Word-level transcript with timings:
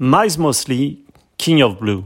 Miles 0.00 0.38
Mosley, 0.38 0.98
King 1.38 1.60
of 1.64 1.80
Blue. 1.80 2.04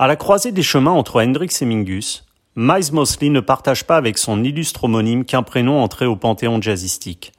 À 0.00 0.08
la 0.08 0.16
croisée 0.16 0.50
des 0.50 0.64
chemins 0.64 0.90
entre 0.90 1.22
Hendrix 1.22 1.56
et 1.60 1.64
Mingus, 1.64 2.24
Miles 2.56 2.92
Mosley 2.92 3.28
ne 3.28 3.38
partage 3.38 3.84
pas 3.84 3.96
avec 3.96 4.18
son 4.18 4.42
illustre 4.42 4.82
homonyme 4.82 5.24
qu'un 5.24 5.44
prénom 5.44 5.80
entré 5.80 6.06
au 6.06 6.16
panthéon 6.16 6.60
jazzistique. 6.60 7.32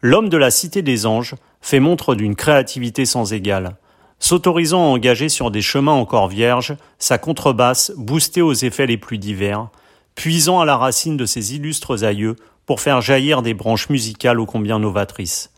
L'homme 0.00 0.28
de 0.28 0.36
la 0.36 0.52
Cité 0.52 0.82
des 0.82 1.06
Anges 1.06 1.34
fait 1.60 1.80
montre 1.80 2.14
d'une 2.14 2.36
créativité 2.36 3.04
sans 3.04 3.32
égale, 3.32 3.74
s'autorisant 4.20 4.84
à 4.84 4.90
engager 4.90 5.28
sur 5.28 5.50
des 5.50 5.60
chemins 5.60 5.90
encore 5.90 6.28
vierges 6.28 6.76
sa 7.00 7.18
contrebasse 7.18 7.90
boostée 7.96 8.42
aux 8.42 8.52
effets 8.52 8.86
les 8.86 8.96
plus 8.96 9.18
divers, 9.18 9.70
puisant 10.14 10.60
à 10.60 10.64
la 10.64 10.76
racine 10.76 11.16
de 11.16 11.26
ses 11.26 11.56
illustres 11.56 12.04
aïeux 12.04 12.36
pour 12.64 12.80
faire 12.80 13.00
jaillir 13.00 13.42
des 13.42 13.54
branches 13.54 13.88
musicales 13.88 14.38
ô 14.38 14.46
combien 14.46 14.78
novatrices. 14.78 15.50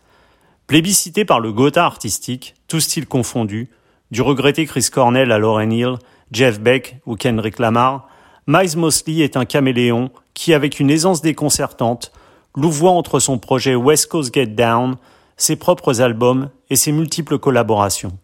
Plébiscité 0.67 1.25
par 1.25 1.39
le 1.39 1.51
Gotha 1.51 1.85
artistique, 1.85 2.55
tout 2.67 2.79
style 2.79 3.05
confondu, 3.05 3.69
du 4.11 4.21
regretté 4.21 4.65
Chris 4.65 4.87
Cornell 4.91 5.31
à 5.31 5.37
Lauren 5.37 5.69
Hill, 5.69 5.95
Jeff 6.31 6.59
Beck 6.59 6.97
ou 7.05 7.15
Kendrick 7.15 7.59
Lamar, 7.59 8.07
Miles 8.47 8.77
Mosley 8.77 9.19
est 9.19 9.37
un 9.37 9.45
caméléon 9.45 10.09
qui, 10.33 10.53
avec 10.53 10.79
une 10.79 10.89
aisance 10.89 11.21
déconcertante, 11.21 12.11
louvoie 12.55 12.91
entre 12.91 13.19
son 13.19 13.37
projet 13.39 13.75
West 13.75 14.07
Coast 14.07 14.33
Get 14.33 14.47
Down, 14.47 14.95
ses 15.37 15.57
propres 15.57 16.01
albums 16.01 16.49
et 16.69 16.75
ses 16.75 16.91
multiples 16.91 17.39
collaborations. 17.39 18.17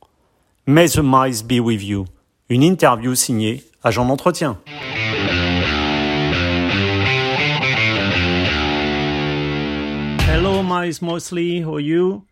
May 0.65 0.87
the 0.87 1.01
Miles 1.03 1.43
be 1.43 1.59
with 1.59 1.83
you. 1.83 2.05
Une 2.49 2.63
interview 2.63 3.15
signée 3.15 3.63
Agent 3.83 4.05
d'entretien. 4.05 4.57
Hello, 10.27 10.63
Miles 10.63 11.01
Mosley. 11.01 11.61
How 11.63 11.75
are 11.75 11.81
you? 11.81 12.28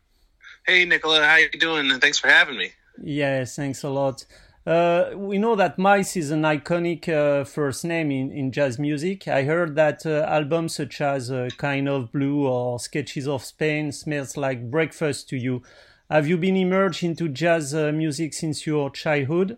Hey, 0.67 0.83
Nicola, 0.85 1.23
how 1.23 1.31
are 1.33 1.39
you 1.39 1.49
doing? 1.51 1.89
Thanks 1.99 2.19
for 2.19 2.27
having 2.27 2.57
me. 2.57 2.71
Yes, 3.01 3.55
thanks 3.55 3.83
a 3.83 3.89
lot. 3.89 4.25
Uh, 4.65 5.11
we 5.15 5.37
know 5.37 5.55
that 5.55 5.77
Miles 5.77 6.17
is 6.17 6.29
an 6.29 6.41
iconic 6.41 7.07
uh, 7.07 7.45
first 7.45 7.85
name 7.85 8.11
in, 8.11 8.31
in 8.31 8.51
jazz 8.51 8.77
music. 8.77 9.27
I 9.29 9.43
heard 9.43 9.75
that 9.75 10.05
uh, 10.05 10.25
albums 10.27 10.75
such 10.75 10.99
as 10.99 11.31
uh, 11.31 11.47
Kind 11.57 11.87
of 11.87 12.11
Blue 12.11 12.45
or 12.45 12.79
Sketches 12.79 13.29
of 13.29 13.45
Spain 13.45 13.93
smells 13.93 14.35
like 14.35 14.69
breakfast 14.69 15.29
to 15.29 15.37
you. 15.37 15.63
Have 16.11 16.27
you 16.27 16.37
been 16.37 16.57
immersed 16.57 17.01
into 17.03 17.29
jazz 17.29 17.73
uh, 17.73 17.93
music 17.93 18.33
since 18.33 18.67
your 18.67 18.89
childhood? 18.89 19.57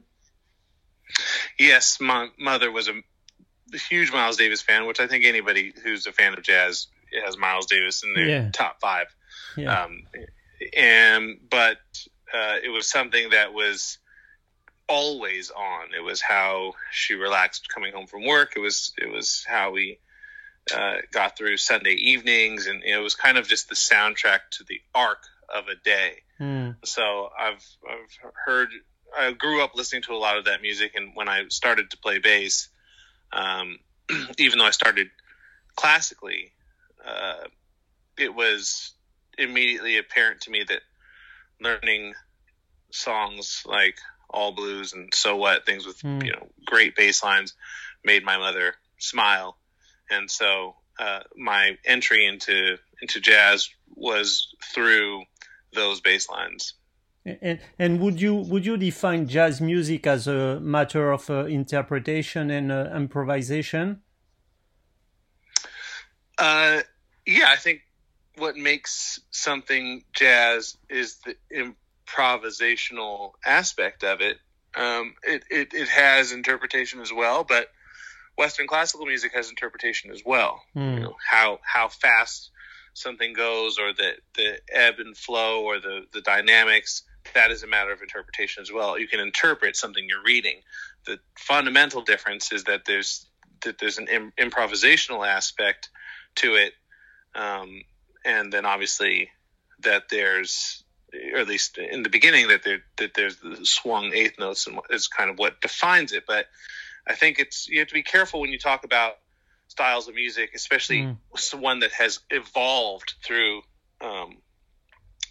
Yes, 1.57 1.99
my 1.99 2.27
mother 2.37 2.71
was 2.71 2.87
a, 2.87 2.93
a 3.73 3.77
huge 3.77 4.11
Miles 4.11 4.37
Davis 4.37 4.61
fan, 4.61 4.85
which 4.85 4.99
I 4.99 5.07
think 5.07 5.25
anybody 5.25 5.73
who's 5.83 6.05
a 6.05 6.11
fan 6.11 6.33
of 6.33 6.43
jazz 6.43 6.85
has 7.25 7.35
Miles 7.35 7.65
Davis 7.65 8.03
in 8.03 8.13
their 8.13 8.27
Yeah. 8.27 8.49
top 8.53 8.79
five. 8.79 9.07
Yeah. 9.57 9.85
Um, 9.85 10.03
and 10.75 11.37
but 11.49 11.77
uh, 12.33 12.57
it 12.63 12.69
was 12.69 12.87
something 12.87 13.29
that 13.31 13.53
was 13.53 13.97
always 14.87 15.51
on. 15.51 15.93
It 15.95 16.03
was 16.03 16.21
how 16.21 16.73
she 16.91 17.13
relaxed 17.13 17.69
coming 17.73 17.93
home 17.93 18.07
from 18.07 18.25
work. 18.25 18.53
It 18.55 18.59
was 18.59 18.93
it 18.97 19.11
was 19.11 19.45
how 19.47 19.71
we 19.71 19.99
uh, 20.75 20.95
got 21.11 21.37
through 21.37 21.57
Sunday 21.57 21.93
evenings, 21.93 22.67
and 22.67 22.83
it 22.83 22.97
was 22.97 23.15
kind 23.15 23.37
of 23.37 23.47
just 23.47 23.69
the 23.69 23.75
soundtrack 23.75 24.39
to 24.51 24.63
the 24.67 24.81
arc 24.93 25.23
of 25.53 25.67
a 25.67 25.75
day. 25.75 26.23
Hmm. 26.37 26.71
So 26.83 27.29
I've 27.37 27.65
I've 27.89 28.33
heard 28.45 28.69
I 29.17 29.31
grew 29.31 29.63
up 29.63 29.75
listening 29.75 30.03
to 30.03 30.13
a 30.13 30.17
lot 30.17 30.37
of 30.37 30.45
that 30.45 30.61
music, 30.61 30.93
and 30.95 31.11
when 31.15 31.29
I 31.29 31.45
started 31.49 31.91
to 31.91 31.97
play 31.97 32.19
bass, 32.19 32.69
um, 33.31 33.79
even 34.37 34.59
though 34.59 34.65
I 34.65 34.71
started 34.71 35.09
classically, 35.75 36.51
uh, 37.05 37.45
it 38.17 38.33
was 38.33 38.93
immediately 39.39 39.97
apparent 39.97 40.41
to 40.41 40.51
me 40.51 40.63
that 40.67 40.81
learning 41.61 42.13
songs 42.91 43.63
like 43.65 43.97
All 44.29 44.51
Blues 44.51 44.93
and 44.93 45.13
So 45.13 45.35
What, 45.35 45.65
things 45.65 45.85
with 45.85 46.01
Mm. 46.03 46.25
you 46.25 46.31
know 46.31 46.47
great 46.65 46.95
bass 46.95 47.23
lines, 47.23 47.55
made 48.03 48.23
my 48.23 48.37
mother 48.37 48.75
smile, 48.97 49.57
and 50.09 50.29
so 50.29 50.75
uh, 50.99 51.21
my 51.35 51.77
entry 51.85 52.25
into 52.25 52.77
into 53.01 53.19
jazz 53.19 53.69
was 53.95 54.47
through 54.73 55.23
those 55.73 56.01
bass 56.01 56.29
lines. 56.29 56.73
And, 57.25 57.59
and 57.77 57.99
would 57.99 58.19
you 58.21 58.35
would 58.35 58.65
you 58.65 58.77
define 58.77 59.27
jazz 59.27 59.61
music 59.61 60.07
as 60.07 60.27
a 60.27 60.59
matter 60.59 61.11
of 61.11 61.29
uh, 61.29 61.45
interpretation 61.45 62.49
and 62.49 62.71
uh, 62.71 62.89
improvisation? 62.95 64.01
Uh, 66.37 66.81
yeah, 67.25 67.47
I 67.49 67.57
think 67.57 67.81
what 68.39 68.55
makes 68.55 69.19
something 69.31 70.03
jazz 70.13 70.77
is 70.89 71.17
the 71.25 71.35
improvisational 72.07 73.33
aspect 73.45 74.03
of 74.03 74.21
it. 74.21 74.37
Um, 74.75 75.15
it, 75.23 75.43
it. 75.49 75.73
It 75.73 75.87
has 75.89 76.31
interpretation 76.31 77.01
as 77.01 77.11
well, 77.11 77.43
but 77.43 77.67
Western 78.37 78.67
classical 78.67 79.05
music 79.05 79.33
has 79.33 79.49
interpretation 79.49 80.11
as 80.11 80.21
well. 80.25 80.61
Hmm. 80.73 80.93
You 80.93 80.99
know, 81.01 81.15
how 81.29 81.59
how 81.63 81.89
fast 81.89 82.51
something 82.93 83.33
goes, 83.33 83.79
or 83.79 83.93
the 83.93 84.13
the 84.35 84.59
ebb 84.71 84.95
and 84.99 85.17
flow, 85.17 85.63
or 85.63 85.79
the 85.79 86.05
the 86.13 86.21
dynamics. 86.21 87.03
That 87.33 87.51
is 87.51 87.63
a 87.63 87.67
matter 87.67 87.91
of 87.91 88.01
interpretation 88.01 88.61
as 88.61 88.71
well. 88.71 88.97
You 88.97 89.07
can 89.07 89.19
interpret 89.19 89.75
something 89.75 90.03
you're 90.07 90.23
reading. 90.23 90.61
The 91.05 91.19
fundamental 91.37 92.01
difference 92.01 92.51
is 92.51 92.63
that 92.65 92.85
there's 92.85 93.25
that 93.63 93.77
there's 93.79 93.97
an 93.97 94.07
Im- 94.07 94.33
improvisational 94.39 95.27
aspect 95.27 95.89
to 96.35 96.55
it, 96.55 96.73
um, 97.35 97.83
and 98.25 98.51
then 98.51 98.65
obviously 98.65 99.29
that 99.81 100.03
there's, 100.09 100.83
or 101.33 101.39
at 101.39 101.47
least 101.47 101.77
in 101.77 102.03
the 102.03 102.09
beginning, 102.09 102.47
that 102.49 102.63
there 102.63 102.83
that 102.97 103.13
there's 103.13 103.37
the 103.37 103.65
swung 103.65 104.13
eighth 104.13 104.39
notes 104.39 104.67
and 104.67 104.79
is 104.89 105.07
kind 105.07 105.29
of 105.29 105.39
what 105.39 105.61
defines 105.61 106.11
it. 106.11 106.25
But 106.27 106.47
I 107.07 107.15
think 107.15 107.39
it's 107.39 107.67
you 107.67 107.79
have 107.79 107.87
to 107.87 107.93
be 107.93 108.03
careful 108.03 108.41
when 108.41 108.51
you 108.51 108.59
talk 108.59 108.83
about 108.83 109.13
styles 109.67 110.07
of 110.07 110.15
music, 110.15 110.51
especially 110.53 111.01
Mm. 111.01 111.59
one 111.59 111.79
that 111.79 111.91
has 111.93 112.19
evolved 112.29 113.13
through 113.23 113.61
um, 114.01 114.37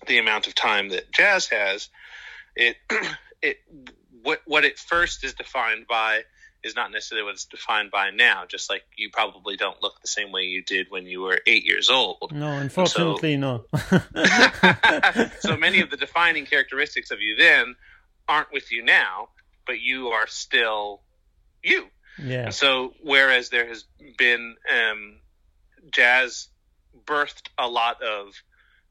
the 0.07 0.19
amount 0.19 0.47
of 0.47 0.55
time 0.55 0.91
that 0.91 1.11
jazz 1.13 1.47
has. 1.49 1.89
It 2.57 2.77
it 3.43 3.59
what 4.23 4.41
what 4.47 4.65
it 4.65 4.79
first 4.79 5.25
is 5.25 5.35
defined 5.35 5.87
by 5.87 6.23
is 6.69 6.77
not 6.77 6.93
necessarily 6.93 7.25
what 7.25 7.35
it's 7.35 7.47
defined 7.47 7.91
by 7.91 8.11
now. 8.11 8.45
Just 8.47 8.71
like 8.71 8.83
you 8.97 9.11
probably 9.13 9.57
don't 9.57 9.83
look 9.83 10.01
the 10.01 10.09
same 10.09 10.31
way 10.31 10.43
you 10.43 10.63
did 10.63 10.87
when 10.91 11.07
you 11.07 11.23
were 11.23 11.41
eight 11.47 11.65
years 11.65 11.91
old. 11.91 12.31
No, 12.33 12.53
unfortunately, 12.53 13.37
no. 13.37 13.65
so 15.41 15.57
many 15.57 15.81
of 15.81 15.91
the 15.91 15.97
defining 15.99 16.47
characteristics 16.47 17.11
of 17.11 17.21
you 17.21 17.37
then 17.37 17.75
aren't 18.29 18.53
with 18.53 18.71
you 18.71 18.85
now, 18.85 19.31
but 19.67 19.81
you 19.81 20.09
are 20.09 20.27
still 20.27 21.01
you. 21.63 21.87
yeah. 22.23 22.45
And 22.45 22.55
so, 22.55 22.93
whereas 23.03 23.49
there 23.49 23.67
has 23.67 23.85
been 24.17 24.57
um, 24.73 25.17
jazz 25.91 26.49
birthed 27.05 27.49
a 27.57 27.67
lot 27.67 28.03
of 28.03 28.35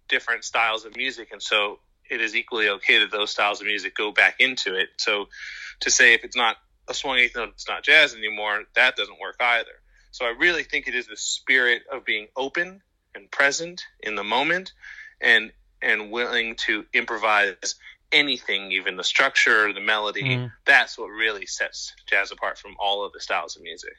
different 0.09 0.44
styles 0.44 0.85
of 0.85 0.95
music, 0.97 1.29
and 1.31 1.41
so 1.41 1.79
it 2.09 2.21
is 2.21 2.35
equally 2.35 2.69
okay 2.69 2.99
that 2.99 3.11
those 3.11 3.31
styles 3.31 3.61
of 3.61 3.67
music 3.67 3.95
go 3.95 4.11
back 4.11 4.35
into 4.39 4.75
it. 4.75 4.89
So, 4.97 5.27
to 5.81 5.91
say 5.91 6.13
if 6.13 6.23
it's 6.23 6.35
not 6.35 6.57
a 6.88 6.94
swung 6.94 7.18
eighth 7.18 7.36
note, 7.36 7.50
it's 7.50 7.68
not 7.68 7.84
jazz 7.84 8.16
anymore, 8.16 8.64
that 8.75 8.96
doesn't 8.96 9.20
work 9.20 9.36
either. 9.40 9.81
So, 10.12 10.25
I 10.25 10.30
really 10.30 10.64
think 10.64 10.88
it 10.88 10.96
is 10.96 11.08
the 11.08 11.18
spirit 11.18 11.84
of 11.92 12.06
being 12.06 12.28
open 12.36 12.81
and 13.14 13.30
present 13.31 13.84
in 14.02 14.16
the 14.16 14.24
moment, 14.24 14.74
and 15.22 15.52
and 15.81 16.12
willing 16.12 16.56
to 16.56 16.86
improvise 16.94 17.75
anything, 18.12 18.72
even 18.72 18.96
the 18.96 19.03
structure, 19.03 19.74
the 19.74 19.81
melody. 19.81 20.24
Mm. 20.24 20.52
That's 20.66 20.98
what 20.98 21.08
really 21.08 21.46
sets 21.46 21.94
jazz 22.08 22.31
apart 22.31 22.58
from 22.58 22.75
all 22.80 23.04
of 23.06 23.14
the 23.14 23.19
styles 23.19 23.56
of 23.56 23.64
music. 23.64 23.94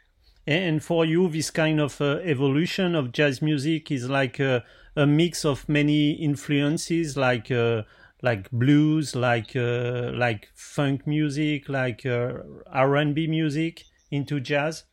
And 0.47 0.83
for 0.83 1.05
you, 1.05 1.29
this 1.29 1.51
kind 1.51 1.79
of 1.81 2.01
uh, 2.01 2.21
evolution 2.23 2.95
of 2.95 3.13
jazz 3.13 3.43
music 3.43 3.91
is 3.91 4.09
like 4.09 4.41
a, 4.41 4.65
a 4.97 5.07
mix 5.07 5.45
of 5.45 5.69
many 5.69 6.13
influences, 6.13 7.17
like 7.17 7.51
uh, 7.51 7.83
like 8.23 8.51
blues, 8.51 9.15
like 9.15 9.55
uh, 9.55 10.11
like 10.15 10.49
funk 10.55 11.07
music, 11.07 11.69
like 11.69 12.05
uh, 12.05 12.33
R 12.67 12.97
and 12.97 13.15
B 13.15 13.27
music 13.27 13.85
into 14.11 14.41
jazz. 14.41 14.85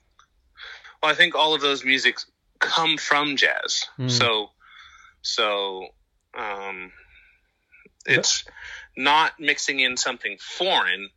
Well, 1.01 1.11
I 1.11 1.15
think 1.15 1.35
all 1.35 1.53
of 1.53 1.61
those 1.61 1.83
musics 1.85 2.25
come 2.59 2.97
from 2.97 3.35
jazz. 3.35 3.85
Mm. 3.99 4.09
So, 4.11 4.49
so 5.21 5.87
um, 6.37 6.91
it's 8.05 8.45
not 8.97 9.39
mixing 9.39 9.79
in 9.79 9.97
something 9.97 10.37
foreign. 10.39 11.09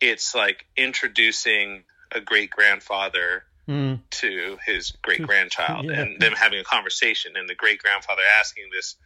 It's 0.00 0.34
like 0.34 0.66
introducing 0.76 1.84
a 2.12 2.20
great 2.20 2.50
grandfather 2.50 3.44
Mm. 3.66 4.00
to 4.10 4.58
his 4.66 4.90
great 5.00 5.22
grandchild 5.22 5.86
Yeah. 5.86 6.00
and 6.02 6.20
them 6.20 6.34
having 6.34 6.58
a 6.60 6.64
conversation 6.64 7.34
and 7.34 7.48
the 7.48 7.54
great 7.54 7.78
grandfather 7.78 8.20
asking 8.38 8.64
this 8.70 8.96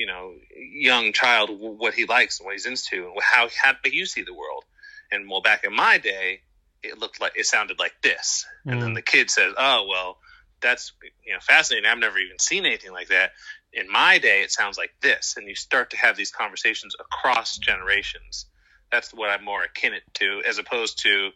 you 0.00 0.06
know 0.06 0.34
young 0.56 1.12
child 1.12 1.50
what 1.52 1.94
he 1.94 2.06
likes 2.06 2.40
and 2.40 2.46
what 2.46 2.54
he's 2.54 2.66
into 2.66 3.06
and 3.06 3.14
how 3.22 3.48
how 3.62 3.72
do 3.84 3.90
you 3.94 4.06
see 4.06 4.22
the 4.22 4.34
world? 4.34 4.64
And 5.12 5.28
well 5.30 5.42
back 5.42 5.64
in 5.64 5.74
my 5.74 5.98
day 5.98 6.40
it 6.82 6.98
looked 6.98 7.20
like 7.20 7.34
it 7.36 7.46
sounded 7.46 7.78
like 7.78 7.94
this. 8.02 8.46
And 8.66 8.80
then 8.82 8.92
Mm. 8.92 8.94
the 8.94 9.02
kid 9.02 9.30
says 9.30 9.52
oh 9.58 9.86
well 9.88 10.18
that's 10.62 10.92
you 11.26 11.34
know 11.34 11.40
fascinating. 11.40 11.90
I've 11.90 11.98
never 11.98 12.18
even 12.18 12.38
seen 12.38 12.66
anything 12.66 12.92
like 12.92 13.08
that. 13.08 13.32
In 13.74 13.90
my 13.90 14.18
day 14.18 14.42
it 14.42 14.52
sounds 14.52 14.78
like 14.78 14.92
this. 15.02 15.34
And 15.36 15.48
you 15.48 15.54
start 15.54 15.90
to 15.90 15.98
have 15.98 16.16
these 16.16 16.32
conversations 16.32 16.94
across 17.00 17.58
generations. 17.58 18.46
That's 18.92 19.12
what 19.14 19.30
I'm 19.30 19.44
more 19.44 19.62
akin 19.64 19.94
it 19.94 20.04
to, 20.14 20.42
as 20.48 20.58
opposed 20.58 21.02
to 21.02 21.30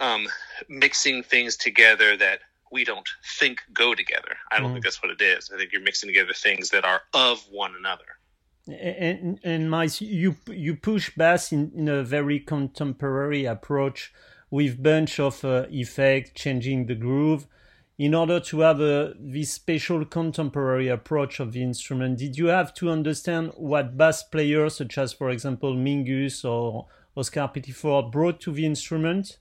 um, 0.00 0.28
mixing 0.68 1.22
things 1.22 1.56
together 1.56 2.16
that 2.16 2.40
we 2.70 2.84
don't 2.84 3.08
think 3.38 3.60
go 3.72 3.94
together. 3.94 4.36
I 4.50 4.58
don't 4.58 4.70
mm. 4.70 4.74
think 4.74 4.84
that's 4.84 5.02
what 5.02 5.12
it 5.12 5.20
is. 5.20 5.50
I 5.52 5.58
think 5.58 5.72
you're 5.72 5.82
mixing 5.82 6.08
together 6.08 6.32
things 6.32 6.70
that 6.70 6.84
are 6.84 7.02
of 7.14 7.44
one 7.50 7.74
another. 7.78 8.04
And, 8.68 9.38
and 9.44 9.70
Miles, 9.70 10.00
you 10.00 10.36
you 10.48 10.74
push 10.74 11.10
bass 11.16 11.52
in, 11.52 11.70
in 11.76 11.88
a 11.88 12.02
very 12.02 12.40
contemporary 12.40 13.44
approach 13.44 14.12
with 14.50 14.82
bunch 14.82 15.20
of 15.20 15.44
uh, 15.44 15.66
effects, 15.70 16.32
changing 16.34 16.86
the 16.86 16.96
groove, 16.96 17.46
in 17.98 18.12
order 18.14 18.40
to 18.40 18.60
have 18.60 18.80
a 18.80 19.14
this 19.20 19.52
special 19.52 20.04
contemporary 20.04 20.88
approach 20.88 21.38
of 21.38 21.52
the 21.52 21.62
instrument. 21.62 22.18
Did 22.18 22.36
you 22.36 22.46
have 22.46 22.74
to 22.74 22.90
understand 22.90 23.52
what 23.56 23.96
bass 23.96 24.24
players, 24.24 24.76
such 24.76 24.98
as 24.98 25.12
for 25.12 25.30
example 25.30 25.74
Mingus 25.74 26.44
or 26.44 26.86
Oscar 27.14 27.48
Pettiford, 27.54 28.10
brought 28.10 28.40
to 28.40 28.52
the 28.52 28.66
instrument? 28.66 29.38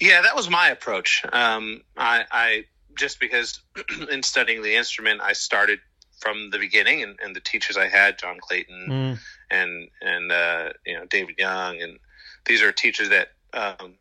Yeah, 0.00 0.22
that 0.22 0.36
was 0.36 0.48
my 0.48 0.68
approach. 0.68 1.24
Um, 1.32 1.82
I, 1.96 2.24
I 2.30 2.64
just 2.96 3.20
because 3.20 3.60
in 4.10 4.22
studying 4.22 4.62
the 4.62 4.74
instrument, 4.74 5.20
I 5.20 5.32
started 5.32 5.80
from 6.20 6.50
the 6.50 6.58
beginning, 6.58 7.02
and, 7.02 7.18
and 7.22 7.34
the 7.34 7.40
teachers 7.40 7.76
I 7.76 7.88
had, 7.88 8.18
John 8.18 8.38
Clayton 8.40 8.86
mm. 8.88 9.18
and 9.50 9.88
and 10.00 10.32
uh, 10.32 10.70
you 10.86 10.94
know 10.94 11.06
David 11.06 11.36
Young, 11.38 11.82
and 11.82 11.98
these 12.46 12.62
are 12.62 12.72
teachers 12.72 13.10
that 13.10 13.28
um, 13.52 13.94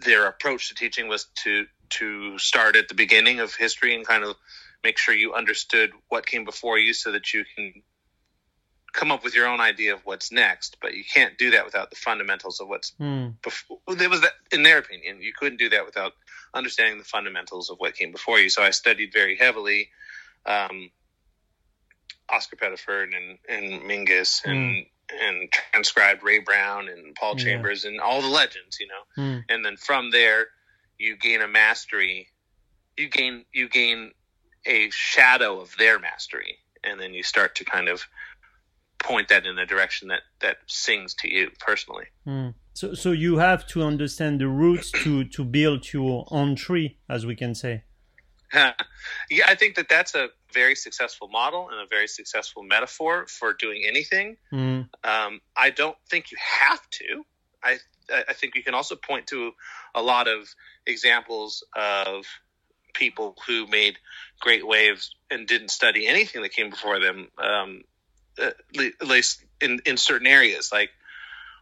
their 0.00 0.26
approach 0.26 0.68
to 0.68 0.74
teaching 0.74 1.08
was 1.08 1.26
to 1.44 1.66
to 1.90 2.38
start 2.38 2.76
at 2.76 2.88
the 2.88 2.94
beginning 2.94 3.40
of 3.40 3.54
history 3.54 3.94
and 3.94 4.06
kind 4.06 4.24
of 4.24 4.36
make 4.84 4.98
sure 4.98 5.14
you 5.14 5.34
understood 5.34 5.90
what 6.08 6.26
came 6.26 6.44
before 6.44 6.78
you, 6.78 6.92
so 6.92 7.12
that 7.12 7.32
you 7.32 7.44
can 7.54 7.82
come 8.92 9.10
up 9.10 9.22
with 9.22 9.34
your 9.34 9.46
own 9.46 9.60
idea 9.60 9.94
of 9.94 10.00
what's 10.04 10.32
next, 10.32 10.76
but 10.80 10.94
you 10.94 11.04
can't 11.04 11.36
do 11.38 11.50
that 11.50 11.64
without 11.64 11.90
the 11.90 11.96
fundamentals 11.96 12.60
of 12.60 12.68
what's 12.68 12.92
mm. 13.00 13.34
before. 13.42 13.78
There 13.94 14.10
was 14.10 14.22
that, 14.22 14.32
in 14.52 14.62
their 14.62 14.78
opinion, 14.78 15.20
you 15.20 15.32
couldn't 15.38 15.58
do 15.58 15.68
that 15.70 15.84
without 15.84 16.12
understanding 16.54 16.98
the 16.98 17.04
fundamentals 17.04 17.70
of 17.70 17.78
what 17.78 17.94
came 17.94 18.12
before 18.12 18.38
you. 18.38 18.48
So 18.48 18.62
I 18.62 18.70
studied 18.70 19.12
very 19.12 19.36
heavily 19.36 19.90
um, 20.46 20.90
Oscar 22.28 22.56
Pettiford 22.56 23.10
and, 23.16 23.38
and 23.48 23.82
Mingus 23.82 24.42
mm. 24.42 24.50
and 24.50 24.86
and 25.10 25.50
transcribed 25.50 26.22
Ray 26.22 26.40
Brown 26.40 26.88
and 26.88 27.14
Paul 27.14 27.34
Chambers 27.36 27.86
and 27.86 27.98
all 27.98 28.20
the 28.20 28.28
legends, 28.28 28.78
you 28.78 28.88
know. 28.88 29.22
Mm. 29.22 29.44
And 29.48 29.64
then 29.64 29.78
from 29.78 30.10
there, 30.10 30.48
you 30.98 31.16
gain 31.16 31.40
a 31.40 31.48
mastery. 31.48 32.28
You 32.96 33.08
gain 33.08 33.46
you 33.52 33.70
gain 33.70 34.12
a 34.66 34.90
shadow 34.90 35.60
of 35.60 35.74
their 35.78 35.98
mastery, 35.98 36.58
and 36.84 37.00
then 37.00 37.14
you 37.14 37.22
start 37.22 37.54
to 37.56 37.64
kind 37.64 37.88
of 37.88 38.02
point 38.98 39.28
that 39.28 39.46
in 39.46 39.58
a 39.58 39.66
direction 39.66 40.08
that 40.08 40.22
that 40.40 40.58
sings 40.66 41.14
to 41.14 41.32
you 41.32 41.50
personally. 41.58 42.06
Mm. 42.26 42.54
So 42.74 42.94
so 42.94 43.12
you 43.12 43.38
have 43.38 43.66
to 43.68 43.82
understand 43.82 44.40
the 44.40 44.48
roots 44.48 44.90
to 45.02 45.24
to 45.24 45.44
build 45.44 45.92
your 45.92 46.26
own 46.30 46.56
tree, 46.56 46.98
as 47.08 47.26
we 47.26 47.34
can 47.34 47.54
say. 47.54 47.84
yeah, 48.54 49.44
I 49.46 49.54
think 49.54 49.76
that 49.76 49.88
that's 49.88 50.14
a 50.14 50.28
very 50.54 50.74
successful 50.74 51.28
model 51.28 51.68
and 51.70 51.80
a 51.80 51.86
very 51.86 52.08
successful 52.08 52.62
metaphor 52.62 53.26
for 53.26 53.52
doing 53.52 53.84
anything. 53.86 54.36
Mm. 54.52 54.88
Um, 55.04 55.40
I 55.54 55.70
don't 55.70 55.96
think 56.08 56.30
you 56.30 56.38
have 56.40 56.88
to. 56.90 57.24
I 57.62 57.78
I 58.28 58.32
think 58.32 58.54
you 58.54 58.62
can 58.62 58.74
also 58.74 58.96
point 58.96 59.26
to 59.28 59.52
a 59.94 60.02
lot 60.02 60.28
of 60.28 60.48
examples 60.86 61.62
of 61.76 62.24
people 62.94 63.36
who 63.46 63.66
made 63.66 63.98
great 64.40 64.66
waves 64.66 65.14
and 65.30 65.46
didn't 65.46 65.70
study 65.70 66.06
anything 66.06 66.42
that 66.42 66.52
came 66.52 66.70
before 66.70 66.98
them. 67.00 67.28
Um, 67.38 67.82
at 68.40 69.06
least 69.06 69.44
in, 69.60 69.80
in 69.84 69.96
certain 69.96 70.26
areas. 70.26 70.70
Like 70.72 70.90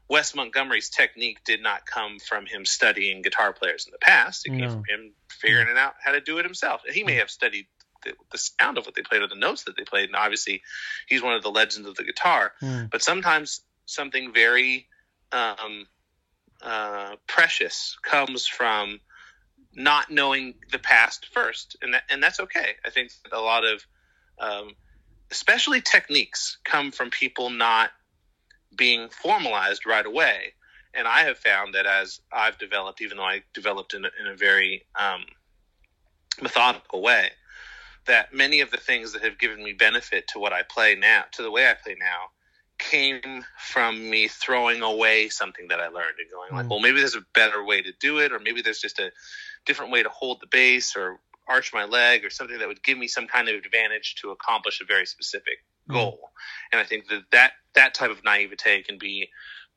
Wes 0.08 0.34
Montgomery's 0.34 0.88
technique 0.88 1.42
did 1.44 1.62
not 1.62 1.86
come 1.86 2.18
from 2.18 2.46
him 2.46 2.64
studying 2.64 3.22
guitar 3.22 3.52
players 3.52 3.86
in 3.86 3.92
the 3.92 3.98
past. 3.98 4.46
It 4.46 4.52
no. 4.52 4.58
came 4.58 4.70
from 4.70 4.84
him 4.88 5.12
figuring 5.30 5.68
it 5.68 5.76
out 5.76 5.94
how 6.02 6.12
to 6.12 6.20
do 6.20 6.38
it 6.38 6.44
himself. 6.44 6.82
He 6.88 7.02
may 7.02 7.16
have 7.16 7.30
studied 7.30 7.66
the, 8.04 8.12
the, 8.30 8.38
sound 8.38 8.78
of 8.78 8.86
what 8.86 8.94
they 8.94 9.02
played 9.02 9.22
or 9.22 9.26
the 9.26 9.34
notes 9.34 9.64
that 9.64 9.76
they 9.76 9.84
played, 9.84 10.08
and 10.08 10.16
obviously 10.16 10.62
he's 11.08 11.22
one 11.22 11.34
of 11.34 11.42
the 11.42 11.50
legends 11.50 11.88
of 11.88 11.96
the 11.96 12.04
guitar. 12.04 12.52
Mm. 12.62 12.90
But 12.90 13.02
sometimes 13.02 13.62
something 13.86 14.32
very 14.32 14.86
um, 15.32 15.86
uh, 16.62 17.16
precious 17.26 17.96
comes 18.02 18.46
from 18.46 19.00
not 19.74 20.10
knowing 20.10 20.54
the 20.70 20.78
past 20.78 21.26
first, 21.32 21.76
and 21.82 21.94
that, 21.94 22.04
and 22.08 22.22
that's 22.22 22.40
okay. 22.40 22.74
I 22.84 22.90
think 22.90 23.10
a 23.32 23.40
lot 23.40 23.64
of 23.64 23.84
um, 24.38 24.74
especially 25.30 25.80
techniques 25.80 26.58
come 26.64 26.90
from 26.90 27.10
people 27.10 27.50
not 27.50 27.90
being 28.76 29.08
formalized 29.08 29.86
right 29.86 30.06
away. 30.06 30.52
And 30.94 31.06
I 31.06 31.20
have 31.20 31.38
found 31.38 31.74
that 31.74 31.86
as 31.86 32.20
I've 32.32 32.58
developed, 32.58 33.02
even 33.02 33.18
though 33.18 33.24
I 33.24 33.42
developed 33.52 33.94
in 33.94 34.04
a, 34.04 34.10
in 34.20 34.26
a 34.26 34.36
very 34.36 34.86
um, 34.98 35.24
methodical 36.40 37.02
way, 37.02 37.30
that 38.06 38.32
many 38.32 38.60
of 38.60 38.70
the 38.70 38.76
things 38.76 39.12
that 39.12 39.22
have 39.22 39.38
given 39.38 39.62
me 39.62 39.72
benefit 39.72 40.28
to 40.28 40.38
what 40.38 40.52
I 40.52 40.62
play 40.62 40.94
now, 40.94 41.24
to 41.32 41.42
the 41.42 41.50
way 41.50 41.68
I 41.68 41.74
play 41.74 41.96
now, 41.98 42.30
came 42.78 43.44
from 43.58 44.08
me 44.10 44.28
throwing 44.28 44.82
away 44.82 45.28
something 45.28 45.68
that 45.68 45.80
I 45.80 45.88
learned 45.88 46.18
and 46.18 46.30
going 46.30 46.52
like, 46.52 46.66
mm. 46.66 46.70
well, 46.70 46.80
maybe 46.80 47.00
there's 47.00 47.16
a 47.16 47.24
better 47.34 47.64
way 47.64 47.82
to 47.82 47.92
do 48.00 48.18
it, 48.18 48.32
or 48.32 48.38
maybe 48.38 48.62
there's 48.62 48.80
just 48.80 48.98
a 48.98 49.10
different 49.64 49.92
way 49.92 50.02
to 50.02 50.08
hold 50.08 50.40
the 50.40 50.46
bass, 50.46 50.94
or 50.96 51.18
arch 51.48 51.72
my 51.72 51.84
leg 51.84 52.24
or 52.24 52.30
something 52.30 52.58
that 52.58 52.68
would 52.68 52.82
give 52.82 52.98
me 52.98 53.06
some 53.06 53.26
kind 53.26 53.48
of 53.48 53.54
advantage 53.54 54.16
to 54.22 54.30
accomplish 54.30 54.80
a 54.80 54.84
very 54.84 55.06
specific 55.06 55.58
hmm. 55.86 55.94
goal. 55.94 56.18
Mm. 56.22 56.72
And 56.72 56.80
I 56.80 56.84
think 56.84 57.08
that, 57.08 57.22
that 57.32 57.52
that 57.74 57.94
type 57.94 58.10
of 58.10 58.24
naivete 58.24 58.82
can 58.82 58.98
be 58.98 59.28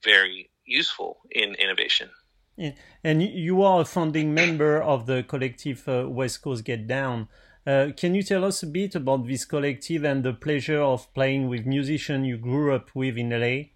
very 0.04 0.50
useful 0.66 1.18
in 1.31 1.56
innovation. 1.56 2.10
Yeah. 2.56 2.71
And 3.04 3.24
you 3.24 3.62
are 3.62 3.81
a 3.81 3.86
founding 3.86 4.33
member 4.33 4.81
of 4.81 5.06
the 5.06 5.24
collective 5.24 5.88
uh, 5.88 6.10
West 6.10 6.42
Coast 6.42 6.66
Get 6.66 6.88
Down. 6.88 7.30
Uh, 7.66 7.89
can 7.95 8.16
you 8.16 8.24
tell 8.24 8.44
us 8.44 8.63
a 8.63 8.68
bit 8.68 8.95
about 8.95 9.27
this 9.27 9.45
collective 9.45 10.04
and 10.04 10.24
the 10.24 10.33
pleasure 10.33 10.81
of 10.81 11.13
playing 11.13 11.48
with 11.48 11.66
musicians 11.66 12.27
you 12.27 12.38
grew 12.38 12.74
up 12.74 12.89
with 12.94 13.18
in 13.18 13.30
LA? 13.30 13.69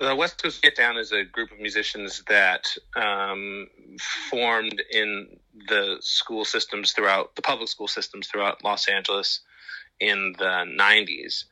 The 0.00 0.14
West 0.14 0.40
Coast 0.40 0.62
Get 0.62 0.76
Down 0.76 0.96
is 0.96 1.10
a 1.10 1.24
group 1.24 1.50
of 1.50 1.58
musicians 1.58 2.22
that 2.28 2.68
um, 2.94 3.66
formed 4.30 4.80
in 4.92 5.38
the 5.68 5.96
school 6.00 6.44
systems 6.44 6.92
throughout 6.92 7.34
the 7.34 7.42
public 7.42 7.68
school 7.68 7.88
systems 7.88 8.28
throughout 8.28 8.62
Los 8.62 8.86
Angeles 8.86 9.40
in 9.98 10.34
the 10.38 10.64
90s. 10.78 11.44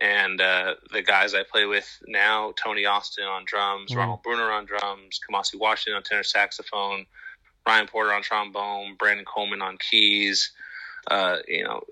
And 0.00 0.40
uh, 0.40 0.74
the 0.92 1.02
guys 1.02 1.34
I 1.34 1.42
play 1.42 1.64
with 1.64 1.88
now, 2.06 2.52
Tony 2.56 2.86
Austin 2.86 3.24
on 3.24 3.42
drums, 3.44 3.90
mm 3.90 3.96
Ronald 3.96 4.22
Bruner 4.22 4.52
on 4.52 4.64
drums, 4.64 5.18
Kamasi 5.28 5.58
Washington 5.58 5.96
on 5.96 6.04
tenor 6.04 6.22
saxophone, 6.22 7.04
Ryan 7.66 7.88
Porter 7.88 8.12
on 8.12 8.22
trombone, 8.22 8.94
Brandon 8.96 9.24
Coleman 9.24 9.60
on 9.60 9.76
keys, 9.76 10.52
uh, 11.10 11.38
you 11.48 11.64
know, 11.64 11.82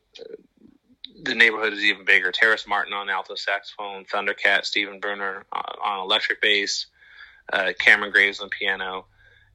the 1.22 1.34
neighborhood 1.34 1.72
is 1.72 1.84
even 1.84 2.04
bigger. 2.04 2.32
Terrace 2.32 2.66
Martin 2.66 2.92
on 2.92 3.08
alto 3.08 3.34
saxophone, 3.34 4.04
Thundercat, 4.04 4.64
Stephen 4.64 5.00
Bruner 5.00 5.46
on, 5.52 5.64
on 5.82 6.00
electric 6.00 6.40
bass, 6.40 6.86
uh, 7.52 7.72
Cameron 7.78 8.12
Graves 8.12 8.40
on 8.40 8.48
piano. 8.48 9.06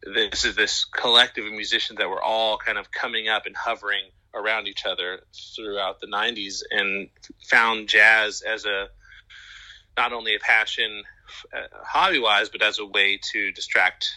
This 0.03 0.45
is 0.45 0.55
this 0.55 0.85
collective 0.85 1.45
of 1.45 1.51
musicians 1.51 1.99
that 1.99 2.09
were 2.09 2.21
all 2.21 2.57
kind 2.57 2.77
of 2.77 2.91
coming 2.91 3.27
up 3.27 3.45
and 3.45 3.55
hovering 3.55 4.05
around 4.33 4.67
each 4.67 4.85
other 4.85 5.21
throughout 5.55 5.99
the 5.99 6.07
90s 6.07 6.63
and 6.71 7.09
found 7.49 7.87
jazz 7.87 8.41
as 8.41 8.65
a 8.65 8.87
not 9.97 10.13
only 10.13 10.35
a 10.35 10.39
passion 10.39 11.03
uh, 11.53 11.67
hobby 11.83 12.19
wise, 12.19 12.49
but 12.49 12.61
as 12.61 12.79
a 12.79 12.85
way 12.85 13.19
to 13.31 13.51
distract 13.51 14.09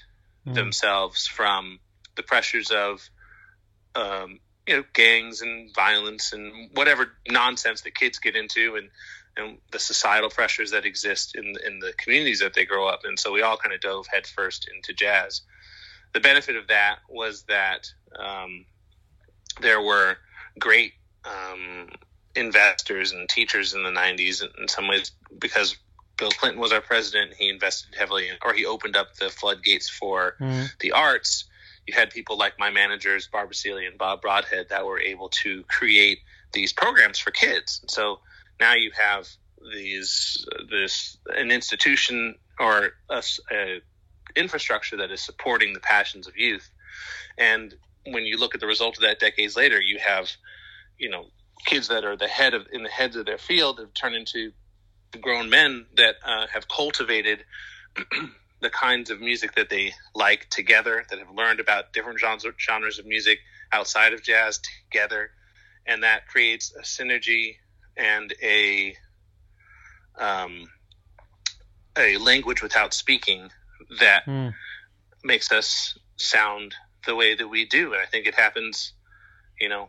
mm. 0.46 0.54
themselves 0.54 1.26
from 1.26 1.80
the 2.16 2.22
pressures 2.22 2.70
of 2.70 3.08
um, 3.94 4.38
you 4.66 4.76
know 4.76 4.84
gangs 4.92 5.42
and 5.42 5.74
violence 5.74 6.32
and 6.32 6.70
whatever 6.74 7.12
nonsense 7.28 7.82
that 7.82 7.94
kids 7.94 8.18
get 8.18 8.36
into 8.36 8.76
and 8.76 8.88
and 9.36 9.58
the 9.72 9.78
societal 9.78 10.30
pressures 10.30 10.70
that 10.70 10.84
exist 10.84 11.34
in 11.34 11.54
in 11.66 11.78
the 11.80 11.92
communities 11.98 12.40
that 12.40 12.54
they 12.54 12.64
grow 12.64 12.86
up 12.86 13.00
in. 13.04 13.16
So 13.16 13.32
we 13.32 13.42
all 13.42 13.56
kind 13.56 13.74
of 13.74 13.80
dove 13.80 14.06
headfirst 14.06 14.68
into 14.74 14.92
jazz. 14.92 15.42
The 16.12 16.20
benefit 16.20 16.56
of 16.56 16.68
that 16.68 16.98
was 17.08 17.42
that 17.44 17.88
um, 18.16 18.64
there 19.60 19.82
were 19.82 20.16
great 20.58 20.92
um, 21.24 21.88
investors 22.36 23.12
and 23.12 23.28
teachers 23.28 23.74
in 23.74 23.82
the 23.82 23.90
90s 23.90 24.42
in 24.60 24.68
some 24.68 24.86
ways 24.86 25.10
because 25.38 25.76
Bill 26.16 26.30
Clinton 26.30 26.60
was 26.60 26.72
our 26.72 26.80
president. 26.80 27.34
He 27.34 27.48
invested 27.48 27.96
heavily 27.98 28.28
in, 28.28 28.36
or 28.44 28.52
he 28.52 28.64
opened 28.64 28.96
up 28.96 29.16
the 29.16 29.30
floodgates 29.30 29.88
for 29.88 30.36
mm. 30.40 30.68
the 30.78 30.92
arts 30.92 31.46
you 31.86 31.94
had 31.94 32.10
people 32.10 32.38
like 32.38 32.58
my 32.58 32.70
managers, 32.70 33.28
Barbara 33.30 33.54
Seely 33.54 33.86
and 33.86 33.98
Bob 33.98 34.22
Broadhead, 34.22 34.68
that 34.70 34.86
were 34.86 35.00
able 35.00 35.28
to 35.42 35.62
create 35.64 36.18
these 36.52 36.72
programs 36.72 37.18
for 37.18 37.30
kids. 37.30 37.80
And 37.82 37.90
so 37.90 38.20
now 38.60 38.74
you 38.74 38.90
have 38.98 39.28
these 39.72 40.46
this 40.70 41.16
an 41.28 41.50
institution 41.50 42.36
or 42.58 42.90
a, 43.08 43.22
a 43.50 43.80
infrastructure 44.36 44.98
that 44.98 45.10
is 45.10 45.20
supporting 45.20 45.72
the 45.72 45.80
passions 45.80 46.26
of 46.26 46.36
youth. 46.36 46.68
And 47.38 47.74
when 48.06 48.24
you 48.24 48.38
look 48.38 48.54
at 48.54 48.60
the 48.60 48.66
result 48.66 48.96
of 48.96 49.02
that 49.02 49.20
decades 49.20 49.56
later, 49.56 49.80
you 49.80 49.98
have, 49.98 50.30
you 50.98 51.08
know, 51.08 51.26
kids 51.64 51.88
that 51.88 52.04
are 52.04 52.16
the 52.16 52.28
head 52.28 52.54
of 52.54 52.66
in 52.72 52.82
the 52.82 52.90
heads 52.90 53.16
of 53.16 53.26
their 53.26 53.38
field 53.38 53.78
have 53.78 53.94
turned 53.94 54.14
into 54.14 54.52
grown 55.20 55.48
men 55.48 55.86
that 55.96 56.16
uh, 56.24 56.46
have 56.52 56.68
cultivated 56.68 57.44
the 58.64 58.70
kinds 58.70 59.10
of 59.10 59.20
music 59.20 59.54
that 59.54 59.68
they 59.68 59.92
like 60.14 60.48
together, 60.50 61.04
that 61.10 61.18
have 61.18 61.30
learned 61.30 61.60
about 61.60 61.92
different 61.92 62.18
genres, 62.18 62.46
genres 62.58 62.98
of 62.98 63.06
music 63.06 63.38
outside 63.72 64.12
of 64.12 64.22
jazz 64.22 64.60
together, 64.90 65.30
and 65.86 66.02
that 66.02 66.26
creates 66.26 66.74
a 66.74 66.82
synergy 66.82 67.56
and 67.96 68.34
a 68.42 68.96
um, 70.18 70.66
a 71.96 72.16
language 72.16 72.62
without 72.62 72.94
speaking 72.94 73.50
that 74.00 74.24
mm. 74.26 74.52
makes 75.22 75.52
us 75.52 75.98
sound 76.16 76.74
the 77.06 77.14
way 77.14 77.34
that 77.34 77.48
we 77.48 77.66
do. 77.66 77.92
And 77.92 78.00
I 78.00 78.06
think 78.06 78.26
it 78.26 78.34
happens, 78.34 78.94
you 79.60 79.68
know, 79.68 79.88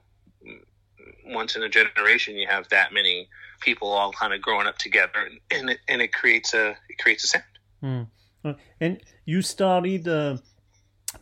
once 1.26 1.56
in 1.56 1.64
a 1.64 1.70
generation. 1.70 2.36
You 2.36 2.48
have 2.48 2.68
that 2.70 2.94
many 2.94 3.30
people 3.62 3.88
all 3.88 4.12
kind 4.12 4.34
of 4.34 4.42
growing 4.42 4.68
up 4.68 4.78
together, 4.78 5.30
and, 5.30 5.40
and 5.52 5.70
it 5.70 5.80
and 5.88 6.02
it 6.02 6.14
creates 6.14 6.54
a 6.54 6.76
it 6.90 6.98
creates 7.00 7.24
a 7.24 7.28
sound. 7.28 7.44
Mm. 7.82 8.08
And 8.80 9.02
you 9.26 9.42
started. 9.42 10.08
Uh 10.08 10.38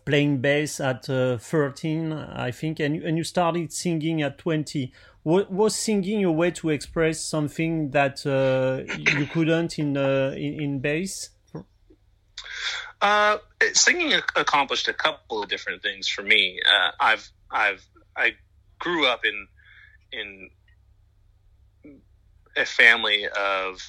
playing 0.05 0.39
bass 0.39 0.79
at 0.79 1.07
uh, 1.07 1.37
13 1.37 2.11
i 2.13 2.49
think 2.49 2.79
and 2.79 2.95
you, 2.95 3.05
and 3.05 3.15
you 3.15 3.23
started 3.23 3.71
singing 3.71 4.23
at 4.23 4.39
20 4.39 4.91
was, 5.23 5.47
was 5.49 5.75
singing 5.75 6.23
a 6.25 6.31
way 6.31 6.49
to 6.49 6.71
express 6.71 7.19
something 7.19 7.91
that 7.91 8.25
uh, 8.25 8.81
you 8.97 9.27
couldn't 9.27 9.77
in, 9.77 9.95
uh, 9.95 10.33
in, 10.35 10.59
in 10.59 10.79
bass 10.79 11.29
uh, 13.03 13.37
singing 13.73 14.13
accomplished 14.35 14.87
a 14.87 14.93
couple 14.93 15.43
of 15.43 15.49
different 15.49 15.81
things 15.83 16.07
for 16.07 16.23
me. 16.23 16.59
Uh, 16.65 16.91
I've 16.99 17.29
I've 17.51 17.85
I 18.15 18.31
grew 18.79 19.05
up 19.05 19.25
in 19.25 19.47
in 20.13 20.49
a 22.55 22.65
family 22.65 23.27
of 23.27 23.81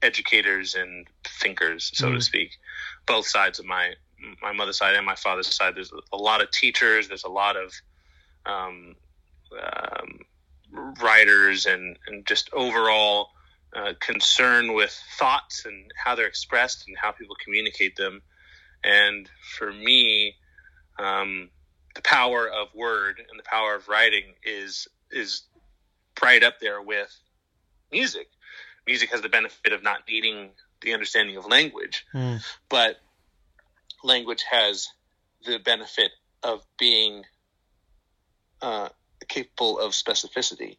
educators 0.00 0.74
and 0.74 1.06
thinkers, 1.42 1.90
so 1.94 2.08
mm. 2.08 2.14
to 2.14 2.20
speak, 2.20 2.58
both 3.06 3.26
sides 3.26 3.58
of 3.58 3.66
my 3.66 3.94
my 4.40 4.52
mother's 4.52 4.78
side 4.78 4.94
and 4.94 5.04
my 5.04 5.16
father's 5.16 5.54
side. 5.54 5.74
There's 5.74 5.92
a 6.12 6.16
lot 6.16 6.42
of 6.42 6.50
teachers. 6.50 7.08
There's 7.08 7.24
a 7.24 7.28
lot 7.28 7.56
of 7.56 7.72
um, 8.46 8.94
um, 9.52 10.20
writers 11.00 11.66
and 11.66 11.98
and 12.06 12.26
just 12.26 12.50
overall 12.52 13.30
uh, 13.74 13.94
concern 14.00 14.74
with 14.74 14.96
thoughts 15.18 15.64
and 15.64 15.92
how 15.96 16.14
they're 16.14 16.26
expressed 16.26 16.86
and 16.86 16.96
how 16.96 17.10
people 17.12 17.36
communicate 17.42 17.96
them. 17.96 18.22
And 18.84 19.28
for 19.56 19.72
me, 19.72 20.34
um, 20.98 21.50
the 21.94 22.02
power 22.02 22.48
of 22.48 22.68
word 22.74 23.18
and 23.30 23.38
the 23.38 23.44
power 23.44 23.74
of 23.74 23.88
writing 23.88 24.34
is 24.44 24.88
is 25.10 25.42
right 26.22 26.42
up 26.42 26.60
there 26.60 26.80
with 26.80 27.14
music. 27.90 28.28
Music 28.86 29.10
has 29.10 29.20
the 29.20 29.28
benefit 29.28 29.72
of 29.72 29.82
not 29.82 30.00
needing 30.08 30.50
the 30.82 30.92
understanding 30.94 31.36
of 31.36 31.46
language, 31.46 32.06
mm. 32.14 32.42
but 32.68 32.96
language 34.04 34.44
has 34.50 34.88
the 35.46 35.58
benefit 35.58 36.10
of 36.42 36.64
being 36.78 37.24
uh, 38.60 38.88
capable 39.28 39.78
of 39.78 39.92
specificity. 39.92 40.76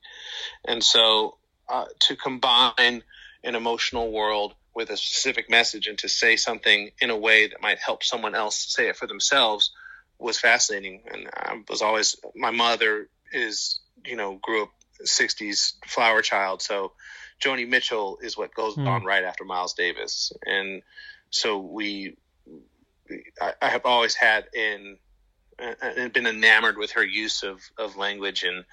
And 0.66 0.84
so 0.84 1.38
uh, 1.70 1.86
to 2.00 2.16
combine 2.16 3.04
an 3.44 3.56
emotional 3.56 4.12
world 4.12 4.54
with 4.76 4.90
a 4.90 4.98
specific 4.98 5.50
message 5.50 5.88
and 5.88 5.98
to 6.00 6.10
say 6.10 6.36
something 6.36 6.92
in 7.00 7.10
a 7.10 7.18
way 7.18 7.48
that 7.48 7.62
might 7.62 7.80
help 7.80 8.04
someone 8.04 8.36
else 8.36 8.74
say 8.74 8.88
it 8.88 8.96
for 8.96 9.08
themselves 9.08 9.72
was 10.18 10.40
fascinating. 10.40 11.04
And 11.12 11.30
I 11.34 11.62
was 11.70 11.82
always, 11.82 12.16
my 12.36 12.52
mother 12.52 13.10
is, 13.32 13.80
you 14.06 14.16
know, 14.16 14.40
grew 14.42 14.64
up 14.64 14.70
60s 15.04 15.74
flower 15.86 16.22
child. 16.22 16.62
So 16.62 16.94
Joni 17.42 17.68
Mitchell 17.68 18.20
is 18.22 18.38
what 18.38 18.54
goes 18.54 18.76
mm. 18.76 18.88
on 18.88 19.04
right 19.04 19.24
after 19.24 19.44
Miles 19.44 19.74
Davis. 19.74 20.34
And 20.46 20.82
so 21.30 21.60
we, 21.60 22.18
I, 23.42 23.54
I 23.62 23.70
have 23.70 23.86
always 23.86 24.16
had 24.16 24.46
in, 24.54 24.98
uh, 25.60 26.10
been 26.10 26.28
enamored 26.28 26.78
with 26.78 26.92
her 26.92 27.06
use 27.06 27.44
of, 27.44 27.62
of 27.78 27.96
language 27.98 28.44
and 28.44 28.66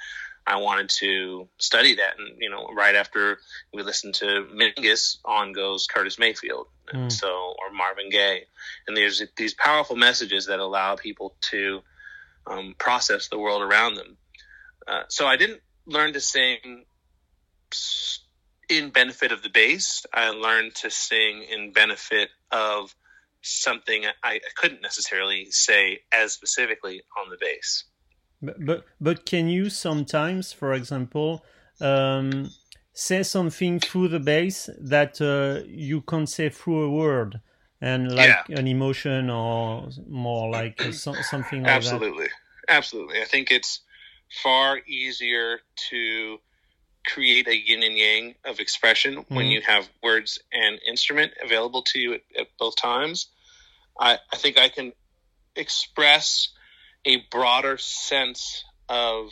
I 0.47 0.57
wanted 0.57 0.89
to 1.01 1.49
study 1.59 1.97
that. 1.97 2.19
And, 2.19 2.39
you 2.41 2.51
know, 2.51 2.71
right 2.75 2.95
after 2.95 3.39
we 3.73 3.83
listened 3.83 4.15
to 4.17 4.47
Mingus, 4.53 5.19
on 5.25 5.53
goes 5.53 5.87
Curtis 5.87 6.19
Mayfield. 6.19 6.67
Mm. 6.93 7.13
so, 7.13 7.29
or 7.29 7.73
Marvin 7.73 8.11
Gaye. 8.11 8.47
And 8.89 8.97
there's 8.97 9.23
these 9.37 9.55
powerful 9.55 9.95
messages 9.95 10.47
that 10.47 10.59
allow 10.59 10.97
people 10.97 11.37
to 11.53 11.83
um, 12.47 12.75
process 12.79 13.29
the 13.29 13.39
world 13.39 13.63
around 13.63 13.95
them. 13.95 14.17
Uh, 14.89 15.03
so 15.09 15.27
I 15.27 15.37
didn't 15.37 15.61
learn 15.87 16.15
to 16.15 16.21
sing 16.21 16.85
in 18.71 18.91
benefit 18.91 19.33
of 19.33 19.43
the 19.43 19.51
bass. 19.51 20.07
I 20.15 20.31
learned 20.31 20.75
to 20.77 20.91
sing 20.91 21.43
in 21.43 21.73
benefit 21.73 22.31
of 22.51 22.95
something 23.43 24.05
I 24.23 24.41
couldn't 24.57 24.83
necessarily 24.83 25.51
say 25.51 26.01
as 26.13 26.33
specifically 26.33 27.03
on 27.19 27.31
the 27.31 27.37
bass. 27.41 27.85
But 28.41 28.65
but, 28.65 28.85
but 29.01 29.27
can 29.27 29.49
you 29.49 29.69
sometimes, 29.69 30.53
for 30.53 30.73
example, 30.73 31.45
um, 31.81 32.51
say 32.93 33.23
something 33.23 33.81
through 33.81 34.09
the 34.09 34.21
bass 34.21 34.71
that 34.81 35.21
uh, 35.21 35.67
you 35.67 36.01
can't 36.03 36.29
say 36.29 36.49
through 36.49 36.85
a 36.85 36.91
word, 36.91 37.41
and 37.81 38.15
like 38.15 38.29
yeah. 38.49 38.59
an 38.59 38.67
emotion 38.67 39.29
or 39.31 39.89
more 40.09 40.51
like 40.51 40.81
so, 40.93 41.13
something 41.23 41.63
like 41.63 41.73
absolutely. 41.73 42.25
that? 42.25 42.31
Absolutely, 42.69 43.19
absolutely. 43.19 43.21
I 43.21 43.25
think 43.25 43.51
it's 43.51 43.81
far 44.43 44.79
easier 44.87 45.59
to 45.91 46.39
create 47.07 47.49
a 47.49 47.57
yin 47.57 47.83
and 47.83 47.97
yang 47.97 48.35
of 48.45 48.61
expression 48.61 49.17
mm-hmm. 49.17 49.35
when 49.35 49.47
you 49.47 49.61
have 49.63 49.89
words 50.03 50.39
and 50.53 50.79
instrument 50.87 51.33
available 51.43 51.83
to 51.83 51.99
you 51.99 52.15
at, 52.15 52.21
at 52.39 52.47
both 52.59 52.77
times. 52.77 53.29
I, 53.99 54.19
I 54.33 54.37
think 54.37 54.59
I 54.59 54.69
can 54.69 54.93
express 55.57 56.49
a 57.05 57.23
broader 57.31 57.79
sense 57.79 58.65
of 58.89 59.31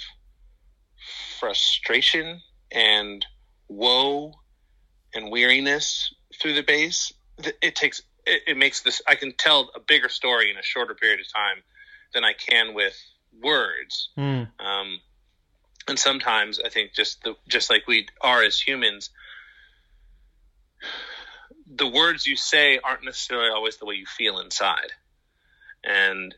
frustration 1.39 2.41
and 2.71 3.25
woe 3.69 4.35
and 5.15 5.31
weariness 5.31 6.15
through 6.41 6.55
the 6.55 6.63
bass. 6.63 7.13
It 7.63 7.77
takes 7.77 8.03
it, 8.27 8.43
it, 8.47 8.57
makes 8.57 8.83
this 8.83 9.01
I 9.07 9.15
can 9.15 9.33
tell 9.33 9.71
a 9.75 9.81
bigger 9.81 10.09
story 10.09 10.51
in 10.51 10.57
a 10.57 10.63
shorter 10.63 10.95
period 10.95 11.21
of 11.21 11.33
time 11.33 11.63
than 12.13 12.25
I 12.25 12.33
can 12.33 12.75
with 12.75 12.97
words. 13.43 14.11
Mm. 14.19 14.49
Um, 14.59 15.01
and 15.88 15.99
sometimes 15.99 16.61
I 16.64 16.68
think 16.68 16.92
just 16.95 17.23
the 17.23 17.35
just 17.49 17.71
like 17.71 17.87
we 17.87 18.07
are 18.21 18.42
as 18.42 18.61
humans, 18.61 19.11
the 21.66 21.87
words 21.87 22.26
you 22.26 22.37
say 22.37 22.78
aren't 22.78 23.04
necessarily 23.04 23.50
always 23.50 23.76
the 23.76 23.87
way 23.87 23.95
you 23.95 24.07
feel 24.07 24.38
inside. 24.38 24.92
And 25.85 26.35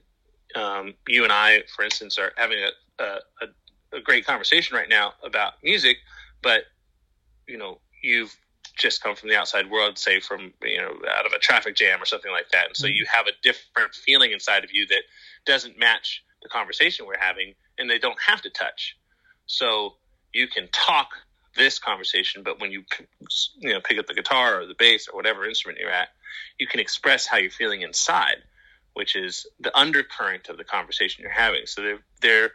um, 0.54 0.95
you 1.09 1.25
and 1.25 1.33
I, 1.33 1.62
for 1.75 1.85
instance, 1.85 2.19
are 2.19 2.33
having 2.37 2.59
a, 2.99 3.02
a, 3.04 3.97
a 3.97 4.00
great 4.00 4.26
conversation 4.26 4.76
right 4.76 4.88
now 4.88 5.14
about 5.25 5.54
music, 5.62 5.99
but 6.42 6.62
you 7.47 7.59
know, 7.59 7.80
you've 8.02 8.37
just 8.76 9.02
come 9.02 9.14
from 9.14 9.28
the 9.28 9.37
outside 9.37 9.71
world, 9.71 9.99
say 9.99 10.21
from 10.21 10.52
you 10.62 10.78
know 10.78 10.92
out 11.16 11.26
of 11.26 11.33
a 11.33 11.38
traffic 11.38 11.76
jam 11.76 12.00
or 12.00 12.07
something 12.07 12.33
like 12.33 12.49
that, 12.52 12.66
and 12.66 12.76
so 12.76 12.87
mm-hmm. 12.87 12.97
you 12.97 13.07
have 13.12 13.26
a 13.26 13.33
different 13.42 13.95
feeling 13.95 14.33
inside 14.33 14.64
of 14.64 14.71
you 14.73 14.87
that 14.87 15.02
doesn't 15.47 15.78
match 15.78 16.23
the 16.42 16.49
conversation 16.49 17.07
we're 17.07 17.19
having, 17.19 17.54
and 17.78 17.90
they 17.90 17.99
don't 17.99 18.21
have 18.26 18.40
to 18.42 18.50
touch. 18.50 18.97
So 19.50 19.95
you 20.33 20.47
can 20.47 20.69
talk 20.73 21.09
this 21.57 21.78
conversation, 21.78 22.42
but 22.42 22.61
when 22.61 22.71
you 22.71 22.85
you 23.59 23.73
know 23.73 23.80
pick 23.80 23.99
up 23.99 24.07
the 24.07 24.14
guitar 24.14 24.61
or 24.61 24.66
the 24.66 24.75
bass 24.78 25.09
or 25.09 25.16
whatever 25.16 25.47
instrument 25.47 25.78
you're 25.80 25.90
at, 25.90 26.09
you 26.59 26.66
can 26.66 26.80
express 26.80 27.26
how 27.26 27.38
you're 27.38 27.50
feeling 27.50 27.83
inside 27.83 28.42
which 28.95 29.16
is 29.16 29.47
the 29.61 29.76
undercurrent 29.76 30.49
of 30.49 30.57
the 30.57 30.64
conversation 30.64 31.23
you're 31.23 31.33
having. 31.33 31.62
So 31.66 31.83
they're 31.83 31.99
they're 32.21 32.50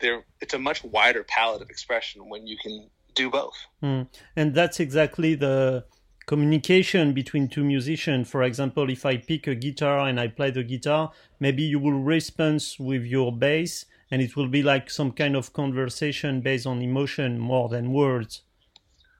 they're 0.00 0.24
it's 0.40 0.54
a 0.54 0.58
much 0.58 0.84
wider 0.84 1.24
palette 1.24 1.62
of 1.62 1.70
expression 1.70 2.28
when 2.28 2.46
you 2.46 2.56
can 2.56 2.88
do 3.14 3.30
both. 3.30 3.56
Mm. 3.82 4.08
And 4.34 4.54
that's 4.54 4.80
exactly 4.80 5.34
the 5.34 5.84
communication 6.26 7.12
between 7.12 7.48
two 7.48 7.64
musicians. 7.64 8.28
For 8.28 8.42
example, 8.42 8.90
if 8.90 9.06
I 9.06 9.16
pick 9.16 9.46
a 9.46 9.54
guitar 9.54 10.00
and 10.00 10.18
I 10.18 10.28
play 10.28 10.50
the 10.50 10.64
guitar, 10.64 11.12
maybe 11.40 11.62
you 11.62 11.78
will 11.78 12.00
respond 12.00 12.62
with 12.78 13.04
your 13.04 13.32
bass 13.32 13.86
and 14.10 14.22
it 14.22 14.36
will 14.36 14.48
be 14.48 14.62
like 14.62 14.90
some 14.90 15.12
kind 15.12 15.36
of 15.36 15.52
conversation 15.52 16.40
based 16.40 16.66
on 16.66 16.82
emotion 16.82 17.38
more 17.38 17.68
than 17.68 17.92
words. 17.92 18.42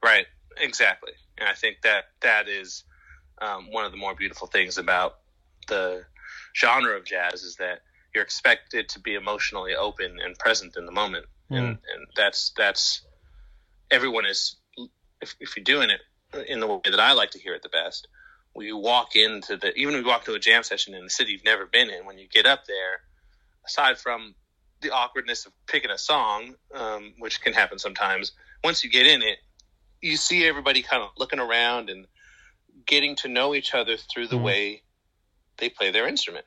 Right, 0.02 0.26
exactly. 0.56 1.12
And 1.38 1.48
I 1.48 1.54
think 1.54 1.82
that 1.82 2.04
that 2.20 2.48
is 2.48 2.84
um, 3.40 3.70
one 3.70 3.84
of 3.84 3.92
the 3.92 3.98
more 3.98 4.14
beautiful 4.14 4.46
things 4.46 4.78
about 4.78 5.18
the 5.68 6.04
genre 6.54 6.96
of 6.96 7.04
jazz 7.04 7.42
is 7.42 7.56
that 7.56 7.80
you're 8.14 8.24
expected 8.24 8.88
to 8.90 9.00
be 9.00 9.14
emotionally 9.14 9.74
open 9.74 10.18
and 10.24 10.38
present 10.38 10.76
in 10.76 10.86
the 10.86 10.92
moment, 10.92 11.26
mm. 11.50 11.58
and 11.58 11.66
and 11.66 12.06
that's 12.16 12.52
that's 12.56 13.02
everyone 13.90 14.24
is 14.24 14.56
if 15.20 15.34
if 15.40 15.56
you're 15.56 15.64
doing 15.64 15.90
it 15.90 16.00
in 16.48 16.60
the 16.60 16.66
way 16.66 16.80
that 16.84 17.00
I 17.00 17.12
like 17.12 17.30
to 17.32 17.38
hear 17.38 17.54
it 17.54 17.62
the 17.62 17.68
best. 17.68 18.08
When 18.54 18.66
you 18.66 18.78
walk 18.78 19.16
into 19.16 19.58
the 19.58 19.74
even 19.74 19.94
when 19.94 20.02
you 20.02 20.08
walk 20.08 20.24
to 20.24 20.34
a 20.34 20.38
jam 20.38 20.62
session 20.62 20.94
in 20.94 21.04
the 21.04 21.10
city 21.10 21.32
you've 21.32 21.44
never 21.44 21.66
been 21.66 21.90
in, 21.90 22.06
when 22.06 22.16
you 22.16 22.26
get 22.26 22.46
up 22.46 22.64
there, 22.66 23.02
aside 23.66 23.98
from 23.98 24.34
the 24.86 24.94
awkwardness 24.94 25.46
of 25.46 25.52
picking 25.66 25.90
a 25.90 25.98
song, 25.98 26.54
um, 26.74 27.14
which 27.18 27.40
can 27.40 27.52
happen 27.52 27.78
sometimes, 27.78 28.32
once 28.62 28.84
you 28.84 28.90
get 28.90 29.06
in 29.06 29.22
it, 29.22 29.38
you 30.00 30.16
see 30.16 30.46
everybody 30.46 30.82
kind 30.82 31.02
of 31.02 31.10
looking 31.18 31.40
around 31.40 31.90
and 31.90 32.06
getting 32.86 33.16
to 33.16 33.28
know 33.28 33.54
each 33.54 33.74
other 33.74 33.96
through 33.96 34.28
the 34.28 34.36
mm-hmm. 34.36 34.44
way 34.44 34.82
they 35.58 35.68
play 35.68 35.90
their 35.90 36.06
instrument. 36.06 36.46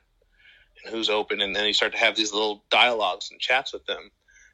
And 0.84 0.94
who's 0.94 1.10
open 1.10 1.40
and 1.40 1.54
then 1.54 1.66
you 1.66 1.74
start 1.74 1.92
to 1.92 1.98
have 1.98 2.16
these 2.16 2.32
little 2.32 2.64
dialogues 2.70 3.30
and 3.30 3.38
chats 3.40 3.72
with 3.72 3.84
them. 3.86 4.10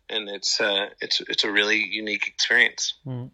And 0.09 0.29
it's 0.29 0.61
uh, 0.61 0.87
it's 1.01 1.21
it's 1.29 1.45
a 1.45 1.51
really 1.51 1.85
unique 1.85 2.27
experience. 2.27 2.95
Mm. 3.07 3.31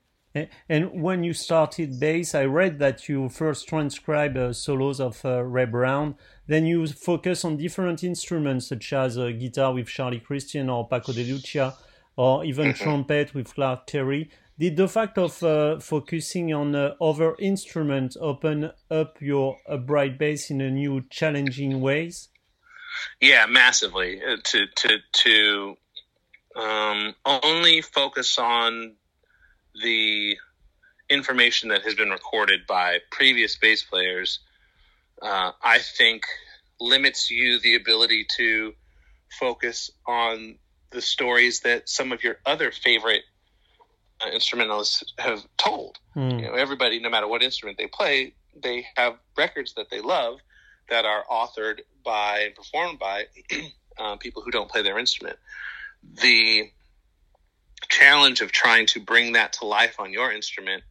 and 0.66 1.02
when 1.02 1.22
you 1.22 1.34
started 1.34 2.00
bass 2.00 2.34
i 2.34 2.42
read 2.42 2.78
that 2.78 3.06
you 3.06 3.28
first 3.28 3.68
transcribed 3.68 4.38
uh, 4.38 4.50
solos 4.50 4.98
of 4.98 5.22
uh, 5.26 5.42
ray 5.42 5.66
brown 5.66 6.14
then 6.46 6.66
you 6.66 6.86
focus 6.86 7.44
on 7.44 7.56
different 7.56 8.02
instruments 8.02 8.68
such 8.68 8.92
as 8.92 9.16
uh, 9.16 9.30
guitar 9.30 9.72
with 9.72 9.86
charlie 9.86 10.20
christian 10.20 10.68
or 10.68 10.88
paco 10.88 11.12
de 11.12 11.24
lucia 11.24 11.74
or 12.16 12.44
even 12.44 12.74
trumpet 12.82 13.34
with 13.34 13.54
clark 13.54 13.86
terry. 13.86 14.30
Did 14.58 14.76
the 14.76 14.88
fact 14.88 15.18
of 15.18 15.42
uh, 15.42 15.80
focusing 15.80 16.52
on 16.52 16.74
uh, 16.74 16.94
other 17.00 17.34
instruments 17.38 18.16
open 18.20 18.70
up 18.90 19.20
your 19.20 19.58
upright 19.68 20.18
bass 20.18 20.50
in 20.50 20.60
a 20.60 20.70
new 20.70 21.04
challenging 21.10 21.80
ways. 21.80 22.28
Yeah 23.20 23.46
massively. 23.46 24.20
Uh, 24.22 24.36
to 24.44 24.66
to 24.66 24.98
to 25.12 25.76
um, 26.54 27.14
only 27.24 27.80
focus 27.80 28.38
on 28.38 28.94
the 29.82 30.36
information 31.08 31.70
that 31.70 31.82
has 31.82 31.94
been 31.94 32.10
recorded 32.10 32.66
by 32.66 32.98
previous 33.10 33.56
bass 33.56 33.82
players 33.82 34.40
uh, 35.22 35.52
i 35.62 35.78
think 35.78 36.24
limits 36.80 37.30
you 37.30 37.60
the 37.60 37.74
ability 37.74 38.26
to 38.36 38.74
focus 39.30 39.90
on 40.06 40.56
the 40.90 41.00
stories 41.00 41.60
that 41.60 41.88
some 41.88 42.12
of 42.12 42.22
your 42.22 42.36
other 42.44 42.70
favorite 42.70 43.22
uh, 44.20 44.30
instrumentalists 44.30 45.02
have 45.18 45.44
told. 45.56 45.98
Mm. 46.16 46.40
You 46.40 46.46
know, 46.46 46.54
everybody, 46.54 47.00
no 47.00 47.08
matter 47.10 47.26
what 47.26 47.42
instrument 47.42 47.78
they 47.78 47.86
play, 47.86 48.34
they 48.54 48.86
have 48.96 49.16
records 49.36 49.74
that 49.74 49.90
they 49.90 50.00
love 50.00 50.38
that 50.90 51.04
are 51.04 51.24
authored 51.30 51.80
by 52.04 52.40
and 52.40 52.54
performed 52.54 52.98
by 52.98 53.24
uh, 53.98 54.16
people 54.16 54.42
who 54.42 54.50
don't 54.50 54.70
play 54.70 54.82
their 54.82 54.98
instrument. 54.98 55.38
The 56.20 56.70
challenge 57.88 58.40
of 58.40 58.52
trying 58.52 58.86
to 58.86 59.00
bring 59.00 59.32
that 59.32 59.54
to 59.54 59.66
life 59.66 59.96
on 59.98 60.12
your 60.12 60.32
instrument 60.32 60.82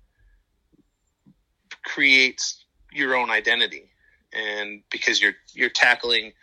creates 1.83 2.63
your 2.91 3.15
own 3.15 3.29
identity 3.29 3.90
and 4.33 4.81
because 4.89 5.21
you're 5.21 5.33
you're 5.53 5.69
tackling 5.69 6.33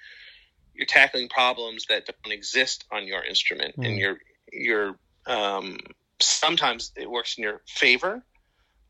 you're 0.74 0.86
tackling 0.86 1.28
problems 1.28 1.86
that 1.88 2.06
don't 2.06 2.32
exist 2.32 2.84
on 2.92 3.06
your 3.06 3.24
instrument 3.24 3.76
mm. 3.76 3.86
and 3.86 3.98
you're 3.98 4.18
you're 4.52 4.98
um, 5.26 5.78
sometimes 6.20 6.92
it 6.96 7.08
works 7.08 7.36
in 7.38 7.44
your 7.44 7.60
favor. 7.66 8.22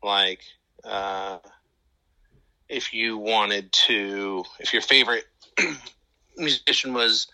Like 0.01 0.41
uh, 0.83 1.39
if 2.67 2.93
you 2.93 3.17
wanted 3.17 3.71
to, 3.87 4.43
if 4.59 4.73
your 4.73 4.81
favorite 4.81 5.25
musician 6.37 6.93
was 6.93 7.27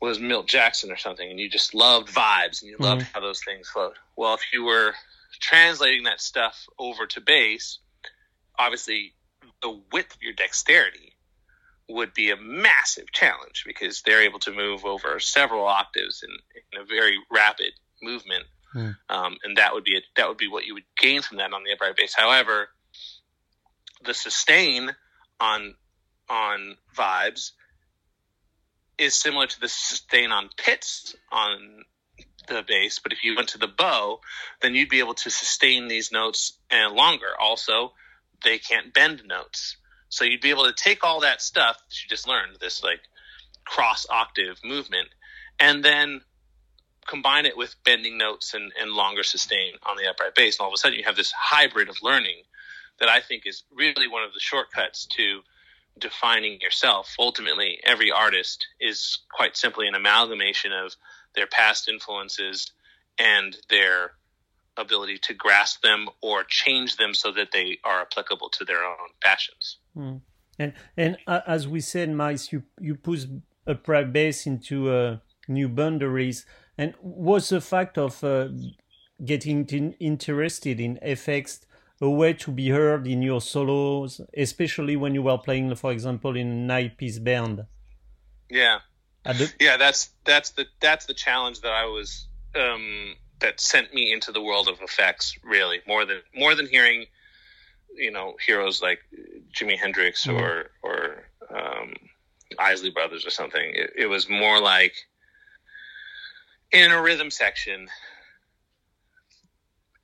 was 0.00 0.18
Milt 0.18 0.46
Jackson 0.46 0.90
or 0.90 0.96
something, 0.96 1.28
and 1.28 1.38
you 1.38 1.50
just 1.50 1.74
loved 1.74 2.08
vibes 2.08 2.62
and 2.62 2.70
you 2.70 2.76
loved 2.78 3.02
mm-hmm. 3.02 3.12
how 3.12 3.20
those 3.20 3.42
things 3.44 3.68
flowed. 3.68 3.96
Well, 4.16 4.34
if 4.34 4.40
you 4.52 4.64
were 4.64 4.94
translating 5.40 6.04
that 6.04 6.20
stuff 6.20 6.66
over 6.78 7.06
to 7.06 7.20
bass, 7.20 7.80
obviously 8.58 9.12
the 9.62 9.80
width 9.92 10.14
of 10.14 10.22
your 10.22 10.32
dexterity 10.32 11.16
would 11.88 12.14
be 12.14 12.30
a 12.30 12.36
massive 12.36 13.10
challenge 13.12 13.64
because 13.66 14.02
they're 14.02 14.22
able 14.22 14.38
to 14.38 14.52
move 14.52 14.84
over 14.84 15.18
several 15.18 15.66
octaves 15.66 16.22
in, 16.22 16.30
in 16.72 16.80
a 16.80 16.84
very 16.84 17.16
rapid 17.30 17.72
movement 18.02 18.44
Mm. 18.74 18.96
Um, 19.08 19.36
and 19.42 19.56
that 19.56 19.74
would 19.74 19.84
be 19.84 19.96
a, 19.96 20.00
that 20.16 20.28
would 20.28 20.38
be 20.38 20.48
what 20.48 20.64
you 20.64 20.74
would 20.74 20.84
gain 20.96 21.22
from 21.22 21.38
that 21.38 21.52
on 21.52 21.64
the 21.64 21.72
upright 21.72 21.96
bass. 21.96 22.14
However, 22.14 22.68
the 24.04 24.14
sustain 24.14 24.90
on 25.40 25.74
on 26.28 26.76
vibes 26.96 27.52
is 28.98 29.14
similar 29.14 29.46
to 29.46 29.60
the 29.60 29.68
sustain 29.68 30.30
on 30.30 30.50
pizz 30.56 31.16
on 31.32 31.84
the 32.48 32.62
bass, 32.66 33.00
but 33.00 33.12
if 33.12 33.24
you 33.24 33.34
went 33.34 33.48
to 33.48 33.58
the 33.58 33.68
bow, 33.68 34.20
then 34.60 34.74
you'd 34.74 34.88
be 34.88 35.00
able 35.00 35.14
to 35.14 35.30
sustain 35.30 35.88
these 35.88 36.12
notes 36.12 36.58
and 36.70 36.94
longer. 36.94 37.28
Also, 37.38 37.92
they 38.44 38.58
can't 38.58 38.92
bend 38.92 39.22
notes. 39.26 39.76
So 40.08 40.24
you'd 40.24 40.40
be 40.40 40.50
able 40.50 40.64
to 40.64 40.72
take 40.72 41.04
all 41.04 41.20
that 41.20 41.40
stuff 41.40 41.76
that 41.76 42.02
you 42.02 42.08
just 42.08 42.26
learned, 42.26 42.56
this 42.60 42.82
like 42.82 43.00
cross 43.64 44.06
octave 44.10 44.58
movement, 44.64 45.08
and 45.58 45.84
then 45.84 46.22
combine 47.06 47.46
it 47.46 47.56
with 47.56 47.74
bending 47.84 48.18
notes 48.18 48.54
and, 48.54 48.72
and 48.80 48.92
longer 48.92 49.22
sustain 49.22 49.72
on 49.84 49.96
the 49.96 50.08
upright 50.08 50.34
bass, 50.34 50.58
and 50.58 50.64
all 50.64 50.68
of 50.68 50.74
a 50.74 50.78
sudden 50.78 50.98
you 50.98 51.04
have 51.04 51.16
this 51.16 51.32
hybrid 51.32 51.88
of 51.88 51.96
learning 52.02 52.42
that 52.98 53.08
I 53.08 53.20
think 53.20 53.46
is 53.46 53.62
really 53.72 54.08
one 54.08 54.22
of 54.22 54.32
the 54.32 54.40
shortcuts 54.40 55.06
to 55.16 55.40
defining 55.98 56.60
yourself. 56.60 57.14
Ultimately, 57.18 57.80
every 57.84 58.10
artist 58.10 58.66
is 58.80 59.18
quite 59.32 59.56
simply 59.56 59.86
an 59.88 59.94
amalgamation 59.94 60.72
of 60.72 60.94
their 61.34 61.46
past 61.46 61.88
influences 61.88 62.72
and 63.18 63.56
their 63.68 64.12
ability 64.80 65.18
to 65.18 65.34
grasp 65.34 65.82
them 65.82 66.08
or 66.20 66.44
change 66.44 66.96
them 66.96 67.14
so 67.14 67.32
that 67.32 67.48
they 67.52 67.78
are 67.84 68.00
applicable 68.00 68.48
to 68.50 68.64
their 68.64 68.82
own 68.84 69.10
passions. 69.20 69.78
Mm. 69.96 70.20
And 70.58 70.72
and 70.96 71.16
uh, 71.26 71.40
as 71.46 71.66
we 71.66 71.80
said, 71.80 72.10
Miles, 72.10 72.52
you 72.52 72.62
you 72.80 72.94
push 72.94 73.24
upright 73.66 74.12
bass 74.12 74.46
into 74.46 74.90
uh, 74.90 75.16
new 75.48 75.68
boundaries. 75.68 76.46
And 76.76 76.94
was 77.00 77.48
the 77.48 77.60
fact 77.60 77.98
of 77.98 78.24
uh, 78.24 78.48
getting 79.24 79.66
interested 80.00 80.80
in 80.80 80.98
effects 81.02 81.66
a 82.00 82.08
way 82.08 82.32
to 82.32 82.50
be 82.50 82.70
heard 82.70 83.06
in 83.06 83.20
your 83.20 83.42
solos, 83.42 84.20
especially 84.34 84.96
when 84.96 85.14
you 85.14 85.22
were 85.22 85.36
playing, 85.36 85.74
for 85.74 85.92
example, 85.92 86.36
in 86.36 86.46
a 86.48 86.54
nine-piece 86.54 87.18
band? 87.18 87.66
Yeah, 88.48 88.78
yeah. 89.60 89.76
That's 89.76 90.10
that's 90.24 90.50
the 90.50 90.64
that's 90.80 91.06
the 91.06 91.14
challenge 91.14 91.60
that 91.60 91.72
I 91.72 91.84
was 91.84 92.26
um, 92.54 93.14
that 93.40 93.60
sent 93.60 93.92
me 93.92 94.12
into 94.12 94.32
the 94.32 94.42
world 94.42 94.68
of 94.68 94.80
effects. 94.80 95.36
Really, 95.42 95.80
more 95.86 96.04
than 96.04 96.20
more 96.34 96.54
than 96.54 96.66
hearing, 96.66 97.06
you 97.94 98.10
know, 98.10 98.36
heroes 98.44 98.80
like 98.80 99.00
Jimi 99.54 99.78
Hendrix 99.78 100.26
mm-hmm. 100.26 100.38
or 100.38 100.70
or 100.82 101.24
um, 101.54 101.94
Isley 102.58 102.90
Brothers 102.90 103.26
or 103.26 103.30
something. 103.30 103.72
It, 103.74 103.92
it 103.96 104.06
was 104.06 104.28
more 104.28 104.60
like 104.60 104.94
in 106.72 106.92
a 106.92 107.02
rhythm 107.02 107.30
section, 107.30 107.88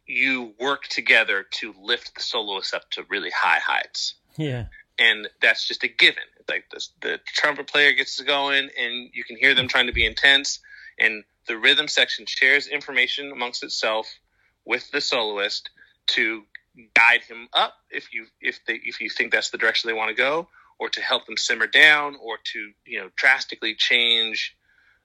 you 0.06 0.54
work 0.60 0.84
together 0.84 1.44
to 1.50 1.74
lift 1.80 2.14
the 2.14 2.22
soloist 2.22 2.74
up 2.74 2.90
to 2.92 3.04
really 3.08 3.30
high 3.30 3.58
heights. 3.58 4.14
Yeah. 4.36 4.66
And 4.98 5.28
that's 5.40 5.66
just 5.66 5.84
a 5.84 5.88
given. 5.88 6.22
Like 6.48 6.64
the, 6.70 6.86
the 7.02 7.20
trumpet 7.26 7.66
player 7.66 7.92
gets 7.92 8.20
going, 8.20 8.70
and 8.78 9.10
you 9.12 9.24
can 9.24 9.36
hear 9.36 9.54
them 9.54 9.68
trying 9.68 9.86
to 9.86 9.92
be 9.92 10.06
intense, 10.06 10.60
and 10.98 11.24
the 11.46 11.56
rhythm 11.56 11.88
section 11.88 12.26
shares 12.26 12.66
information 12.66 13.32
amongst 13.32 13.62
itself 13.62 14.06
with 14.64 14.90
the 14.90 15.00
soloist 15.00 15.70
to 16.08 16.42
guide 16.94 17.22
him 17.22 17.48
up 17.52 17.74
if 17.90 18.12
you 18.12 18.26
if 18.40 18.60
they 18.66 18.74
if 18.74 19.00
you 19.00 19.08
think 19.08 19.32
that's 19.32 19.50
the 19.50 19.58
direction 19.58 19.88
they 19.88 19.94
want 19.94 20.10
to 20.10 20.14
go, 20.14 20.48
or 20.78 20.88
to 20.90 21.00
help 21.00 21.26
them 21.26 21.36
simmer 21.36 21.66
down, 21.66 22.16
or 22.20 22.38
to 22.52 22.72
you 22.84 23.00
know 23.00 23.10
drastically 23.16 23.74
change 23.74 24.56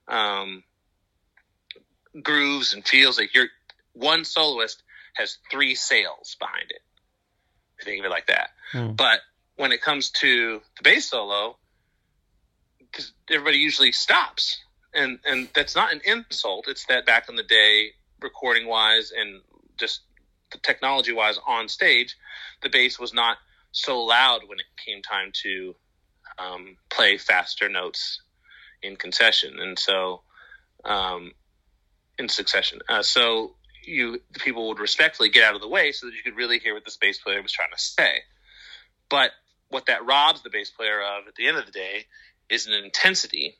um, 0.08 0.62
grooves 2.22 2.74
and 2.74 2.86
feels 2.86 3.18
like 3.18 3.34
you're 3.34 3.48
one 3.94 4.24
soloist 4.24 4.82
has 5.14 5.38
three 5.50 5.74
sails 5.74 6.36
behind 6.38 6.70
it. 6.70 6.80
think 7.84 8.00
of 8.00 8.06
it 8.06 8.10
like 8.10 8.26
that. 8.26 8.50
Mm. 8.72 8.96
But 8.96 9.20
when 9.56 9.72
it 9.72 9.82
comes 9.82 10.10
to 10.10 10.60
the 10.76 10.82
bass 10.82 11.10
solo, 11.10 11.56
because 12.78 13.12
everybody 13.30 13.58
usually 13.58 13.92
stops, 13.92 14.58
and 14.94 15.18
and 15.24 15.48
that's 15.54 15.74
not 15.74 15.92
an 15.92 16.00
insult. 16.04 16.68
It's 16.68 16.86
that 16.86 17.06
back 17.06 17.28
in 17.28 17.36
the 17.36 17.42
day, 17.42 17.90
recording 18.20 18.66
wise 18.66 19.12
and 19.16 19.40
just 19.78 20.02
the 20.50 20.58
technology 20.58 21.12
wise 21.12 21.38
on 21.46 21.68
stage, 21.68 22.16
the 22.62 22.68
bass 22.68 22.98
was 22.98 23.14
not 23.14 23.38
so 23.72 24.02
loud 24.04 24.42
when 24.46 24.58
it 24.58 24.66
came 24.84 25.02
time 25.02 25.30
to 25.42 25.74
um, 26.38 26.76
play 26.90 27.16
faster 27.16 27.68
notes 27.68 28.20
in 28.82 28.96
concession, 28.96 29.58
and 29.60 29.78
so 29.78 30.22
um, 30.84 31.32
in 32.18 32.28
succession. 32.28 32.80
Uh, 32.88 33.02
so 33.02 33.54
you 33.84 34.20
the 34.32 34.40
people 34.40 34.68
would 34.68 34.78
respectfully 34.78 35.28
get 35.28 35.44
out 35.44 35.54
of 35.54 35.60
the 35.60 35.68
way 35.68 35.92
so 35.92 36.06
that 36.06 36.14
you 36.14 36.22
could 36.22 36.36
really 36.36 36.58
hear 36.58 36.74
what 36.74 36.84
the 36.84 36.92
bass 37.00 37.18
player 37.18 37.42
was 37.42 37.52
trying 37.52 37.72
to 37.74 37.82
say. 37.82 38.20
But 39.08 39.30
what 39.68 39.86
that 39.86 40.04
robs 40.04 40.42
the 40.42 40.50
bass 40.50 40.70
player 40.70 41.00
of 41.00 41.26
at 41.26 41.34
the 41.34 41.48
end 41.48 41.56
of 41.56 41.66
the 41.66 41.72
day 41.72 42.06
is 42.48 42.66
an 42.66 42.74
intensity 42.74 43.56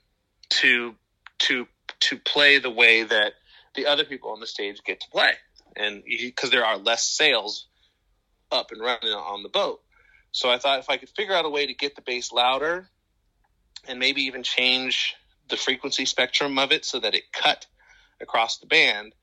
to 0.50 0.94
to 1.40 1.66
to 2.00 2.18
play 2.18 2.58
the 2.58 2.70
way 2.70 3.02
that 3.04 3.34
the 3.74 3.86
other 3.86 4.04
people 4.04 4.30
on 4.30 4.40
the 4.40 4.46
stage 4.46 4.82
get 4.84 5.00
to 5.00 5.10
play, 5.10 5.32
and 5.76 6.02
because 6.04 6.50
there 6.50 6.64
are 6.64 6.76
less 6.76 7.08
sails 7.08 7.66
up 8.50 8.70
and 8.70 8.80
running 8.80 9.10
on 9.10 9.42
the 9.42 9.48
boat. 9.48 9.80
So 10.32 10.50
I 10.50 10.58
thought 10.58 10.78
if 10.78 10.90
I 10.90 10.96
could 10.96 11.10
figure 11.10 11.34
out 11.34 11.44
a 11.44 11.50
way 11.50 11.66
to 11.66 11.74
get 11.74 11.94
the 11.94 12.02
bass 12.02 12.32
louder 12.32 12.88
and 13.88 13.98
maybe 13.98 14.22
even 14.22 14.42
change 14.42 15.14
the 15.48 15.56
frequency 15.56 16.04
spectrum 16.04 16.58
of 16.58 16.72
it 16.72 16.84
so 16.84 17.00
that 17.00 17.14
it 17.14 17.32
cut 17.32 17.66
across 18.20 18.58
the 18.58 18.66
band, 18.66 19.14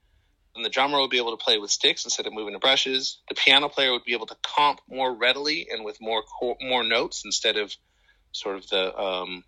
and 0.56 0.65
the 0.65 0.69
drummer 0.69 1.00
would 1.00 1.10
be 1.10 1.17
able 1.17 1.36
to 1.36 1.43
play 1.43 1.58
with 1.58 1.72
sticks 1.72 2.06
instead 2.06 2.28
of 2.28 2.34
moving 2.34 2.54
the 2.54 2.60
brushes. 2.60 3.19
The 3.30 3.36
piano 3.36 3.69
player 3.69 3.91
would 3.91 4.04
be 4.04 4.13
able 4.13 4.28
to 4.28 4.38
comp 4.41 4.82
more 4.89 5.13
readily 5.13 5.67
and 5.72 5.86
with 5.86 6.00
more 6.02 6.24
more 6.62 6.84
notes 6.84 7.24
instead 7.26 7.58
of 7.58 7.74
sort 8.32 8.58
of 8.58 8.67
the 8.69 8.98
um, 9.00 9.43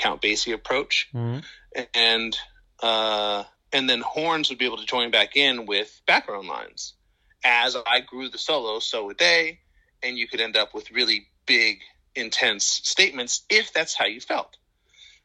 Count 0.00 0.22
Basie 0.22 0.54
approach. 0.54 1.08
Mm-hmm. 1.14 1.80
And 1.94 2.36
uh, 2.82 3.44
and 3.72 3.88
then 3.88 4.00
horns 4.00 4.48
would 4.48 4.58
be 4.58 4.64
able 4.64 4.78
to 4.78 4.86
join 4.86 5.10
back 5.10 5.36
in 5.36 5.66
with 5.66 6.00
background 6.06 6.48
lines. 6.48 6.94
As 7.44 7.76
I 7.76 8.00
grew 8.00 8.28
the 8.28 8.38
solo, 8.38 8.80
so 8.80 9.06
would 9.06 9.18
they, 9.18 9.60
and 10.02 10.18
you 10.18 10.26
could 10.26 10.40
end 10.40 10.56
up 10.56 10.74
with 10.74 10.90
really 10.90 11.28
big, 11.46 11.78
intense 12.14 12.64
statements 12.64 13.42
if 13.48 13.72
that's 13.72 13.94
how 13.94 14.06
you 14.06 14.20
felt. 14.20 14.56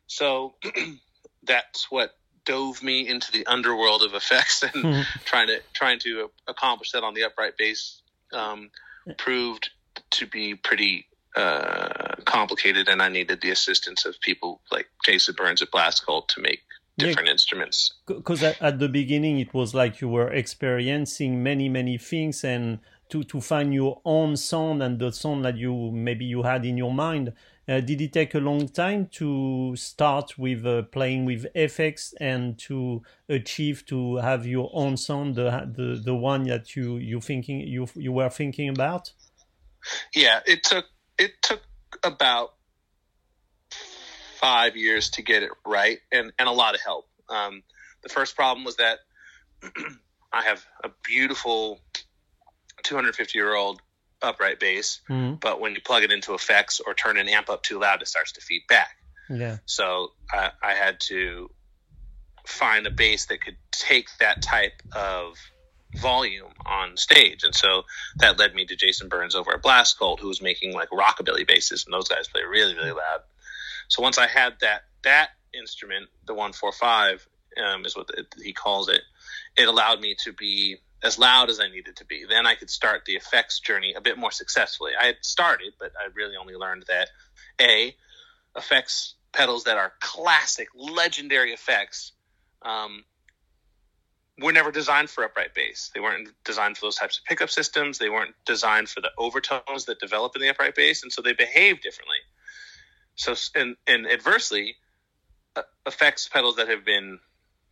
So 0.07 0.55
that's 1.43 1.89
what 1.89 2.11
dove 2.45 2.83
me 2.83 3.07
into 3.07 3.31
the 3.31 3.45
underworld 3.47 4.03
of 4.03 4.13
effects 4.13 4.61
and 4.63 4.71
mm-hmm. 4.71 5.01
trying 5.25 5.47
to 5.47 5.61
trying 5.73 5.99
to 5.99 6.29
accomplish 6.47 6.91
that 6.91 7.03
on 7.03 7.13
the 7.15 7.23
upright 7.23 7.57
bass 7.57 8.01
um, 8.33 8.69
proved 9.17 9.71
to 10.11 10.27
be 10.27 10.55
pretty 10.55 11.07
uh, 11.35 12.04
complicated, 12.23 12.88
and 12.88 13.01
I 13.01 13.10
needed 13.10 13.41
the 13.41 13.51
assistance 13.51 14.06
of 14.06 14.19
people 14.21 14.62
like 14.71 14.88
Jason 15.06 15.36
Burns 15.38 15.62
at 15.62 15.71
Blast 15.71 16.06
Cult 16.06 16.30
to 16.30 16.41
make 16.41 16.62
different 16.97 17.28
yeah, 17.28 17.34
instruments. 17.34 17.93
Because 18.08 18.41
at, 18.43 18.80
the 18.80 18.89
beginning, 18.89 19.39
it 19.39 19.54
was 19.54 19.73
like 19.73 20.01
you 20.01 20.08
were 20.08 20.32
experiencing 20.32 21.43
many, 21.43 21.69
many 21.69 21.97
things, 21.97 22.43
and 22.43 22.80
to 23.10 23.23
to 23.23 23.39
find 23.41 23.73
your 23.73 24.01
own 24.04 24.36
sound 24.36 24.82
and 24.82 24.99
the 24.99 25.12
sound 25.12 25.45
that 25.45 25.58
you 25.58 25.91
maybe 25.91 26.25
you 26.25 26.43
had 26.43 26.65
in 26.65 26.78
your 26.78 26.93
mind. 26.93 27.34
Uh, 27.67 27.80
did 27.80 27.99
it 27.99 28.13
take 28.13 28.36
a 28.36 28.39
long 28.39 28.67
time 28.67 29.08
to 29.08 29.75
start 29.75 30.38
with 30.38 30.65
uh, 30.67 30.84
playing 30.84 31.25
with 31.25 31.47
effects 31.56 32.13
and 32.19 32.60
to 32.60 33.01
achieve 33.28 33.84
to 33.88 34.17
have 34.17 34.45
your 34.45 34.69
own 34.73 34.95
sound, 34.95 35.36
the 35.36 35.49
the, 35.75 36.01
the 36.04 36.15
one 36.15 36.43
that 36.43 36.75
you 36.75 36.97
you 36.97 37.19
thinking 37.19 37.60
you 37.62 37.88
you 37.95 38.12
were 38.12 38.30
thinking 38.30 38.69
about? 38.69 39.12
Yeah, 40.13 40.39
it 40.45 40.63
took 40.63 40.86
it 41.17 41.32
took 41.41 41.62
about 42.03 42.53
five 44.39 44.75
years 44.75 45.12
to 45.12 45.21
get 45.21 45.43
it 45.43 45.51
right, 45.65 45.99
and 46.12 46.31
and 46.38 46.47
a 46.47 46.51
lot 46.51 46.75
of 46.75 46.81
help. 46.81 47.08
Um, 47.29 47.63
the 48.03 48.10
first 48.10 48.36
problem 48.36 48.65
was 48.65 48.77
that 48.77 48.99
I 50.31 50.43
have 50.43 50.63
a 50.84 50.89
beautiful 51.03 51.81
250 52.84 53.38
year 53.38 53.55
old 53.55 53.81
upright 54.21 54.60
bass, 54.60 55.01
mm-hmm. 55.10 55.36
but 55.36 55.60
when 55.60 55.73
you 55.73 55.81
plug 55.81 56.03
it 56.03 56.12
into 56.12 56.34
effects 56.34 56.79
or 56.79 56.93
turn 56.93 57.17
an 57.17 57.27
amp 57.27 57.49
up 57.49 57.63
too 57.63 57.79
loud, 57.79 58.01
it 58.01 58.08
starts 58.08 58.34
to 58.34 58.41
feed 58.41 58.63
back. 58.67 58.97
Yeah. 59.29 59.58
So 59.65 60.12
I, 60.31 60.51
I 60.62 60.73
had 60.73 60.99
to 61.08 61.49
find 62.45 62.86
a 62.86 62.91
bass 62.91 63.27
that 63.27 63.41
could 63.41 63.58
take 63.71 64.08
that 64.19 64.41
type 64.41 64.81
of 64.95 65.38
volume 65.97 66.51
on 66.65 66.97
stage, 66.97 67.43
and 67.43 67.55
so 67.55 67.84
that 68.17 68.39
led 68.39 68.55
me 68.55 68.65
to 68.65 68.75
Jason 68.75 69.10
Burns 69.10 69.36
over 69.36 69.53
at 69.53 69.62
Blast 69.62 69.97
Cult, 69.97 70.19
who 70.19 70.27
was 70.27 70.41
making 70.41 70.73
like 70.73 70.89
rockabilly 70.89 71.47
basses, 71.47 71.86
and 71.86 71.93
those 71.93 72.08
guys 72.08 72.27
play 72.27 72.41
really 72.43 72.75
really 72.75 72.91
loud. 72.91 73.21
So 73.88 74.01
once 74.01 74.17
I 74.17 74.27
had 74.27 74.55
that 74.62 74.81
that 75.03 75.29
instrument, 75.53 76.10
the 76.25 76.34
one 76.34 76.53
four 76.53 76.71
five 76.71 77.27
um, 77.63 77.86
is 77.86 77.95
what 77.95 78.08
the, 78.08 78.25
he 78.43 78.53
calls 78.53 78.89
it, 78.89 79.01
it 79.58 79.67
allowed 79.67 80.01
me 80.01 80.15
to 80.23 80.34
be 80.34 80.77
as 81.03 81.19
loud 81.19 81.49
as 81.49 81.60
I 81.60 81.69
needed 81.69 81.97
to 81.97 82.05
be. 82.05 82.25
Then 82.27 82.47
I 82.47 82.55
could 82.55 82.69
start 82.69 83.05
the 83.05 83.13
effects 83.13 83.60
journey 83.60 83.93
a 83.95 84.01
bit 84.01 84.17
more 84.17 84.31
successfully. 84.31 84.91
I 84.99 85.05
had 85.05 85.17
started, 85.21 85.73
but 85.79 85.91
I 85.99 86.10
really 86.13 86.36
only 86.36 86.55
learned 86.55 86.86
that 86.88 87.10
a 87.62 87.95
effects 88.55 89.15
pedals 89.31 89.65
that 89.65 89.77
are 89.77 89.93
classic, 89.99 90.69
legendary 90.75 91.51
effects 91.51 92.13
um, 92.62 93.03
were 94.39 94.52
never 94.52 94.71
designed 94.71 95.10
for 95.10 95.24
upright 95.24 95.54
bass. 95.54 95.91
They 95.93 96.02
weren't 96.02 96.30
designed 96.43 96.78
for 96.78 96.88
those 96.88 96.98
types 96.98 97.19
of 97.19 97.26
pickup 97.26 97.50
systems. 97.50 97.98
They 97.98 98.10
weren't 98.10 98.36
designed 98.45 98.89
for 98.89 99.02
the 99.02 99.12
overtones 99.17 99.86
that 99.86 100.00
develop 100.00 100.36
in 100.36 100.41
the 100.41 100.50
upright 100.50 100.76
bass, 100.76 101.04
and 101.04 101.12
so 101.12 101.21
they 101.21 101.34
behave 101.34 101.82
differently. 101.82 102.17
So, 103.15 103.36
and, 103.56 103.78
and 103.88 104.06
adversely, 104.08 104.76
uh, 105.56 105.62
effects 105.86 106.28
pedals 106.28 106.58
that 106.58 106.67
have 106.67 106.84
been, 106.84 107.19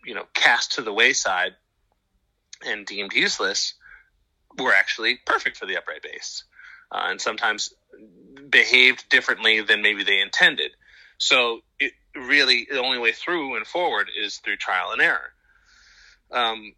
you 0.06 0.16
know, 0.16 0.24
cast 0.34 0.74
to 0.74 0.82
the 0.82 0.94
wayside 0.94 1.54
and 2.66 2.86
deemed 2.86 3.12
useless 3.14 3.74
were 4.58 4.74
actually 4.74 5.20
perfect 5.26 5.58
for 5.58 5.66
the 5.66 5.76
upright 5.76 6.02
bass, 6.02 6.46
uh, 6.92 7.08
and 7.08 7.20
sometimes 7.20 7.74
behaved 8.50 9.10
differently 9.10 9.62
than 9.62 9.82
maybe 9.82 10.04
they 10.06 10.22
intended. 10.22 10.72
So, 11.18 11.60
it 11.78 11.92
really 12.16 12.68
the 12.72 12.82
only 12.82 13.00
way 13.00 13.12
through 13.12 13.58
and 13.58 13.68
forward 13.68 14.10
is 14.18 14.38
through 14.38 14.58
trial 14.58 14.92
and 14.92 15.02
error. 15.02 15.33
Um, 16.34 16.74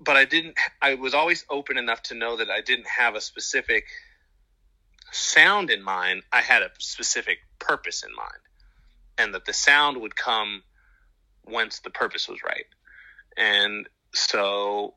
but 0.00 0.16
I 0.16 0.24
didn't. 0.24 0.56
I 0.82 0.94
was 0.94 1.14
always 1.14 1.44
open 1.48 1.78
enough 1.78 2.02
to 2.04 2.14
know 2.14 2.36
that 2.36 2.50
I 2.50 2.60
didn't 2.60 2.86
have 2.86 3.14
a 3.14 3.20
specific 3.20 3.84
sound 5.12 5.70
in 5.70 5.82
mind. 5.82 6.22
I 6.32 6.40
had 6.40 6.62
a 6.62 6.70
specific 6.78 7.38
purpose 7.58 8.02
in 8.02 8.14
mind, 8.14 8.42
and 9.18 9.34
that 9.34 9.44
the 9.44 9.52
sound 9.52 10.00
would 10.00 10.16
come 10.16 10.62
once 11.46 11.80
the 11.80 11.90
purpose 11.90 12.28
was 12.28 12.42
right. 12.42 12.66
And 13.36 13.88
so, 14.12 14.94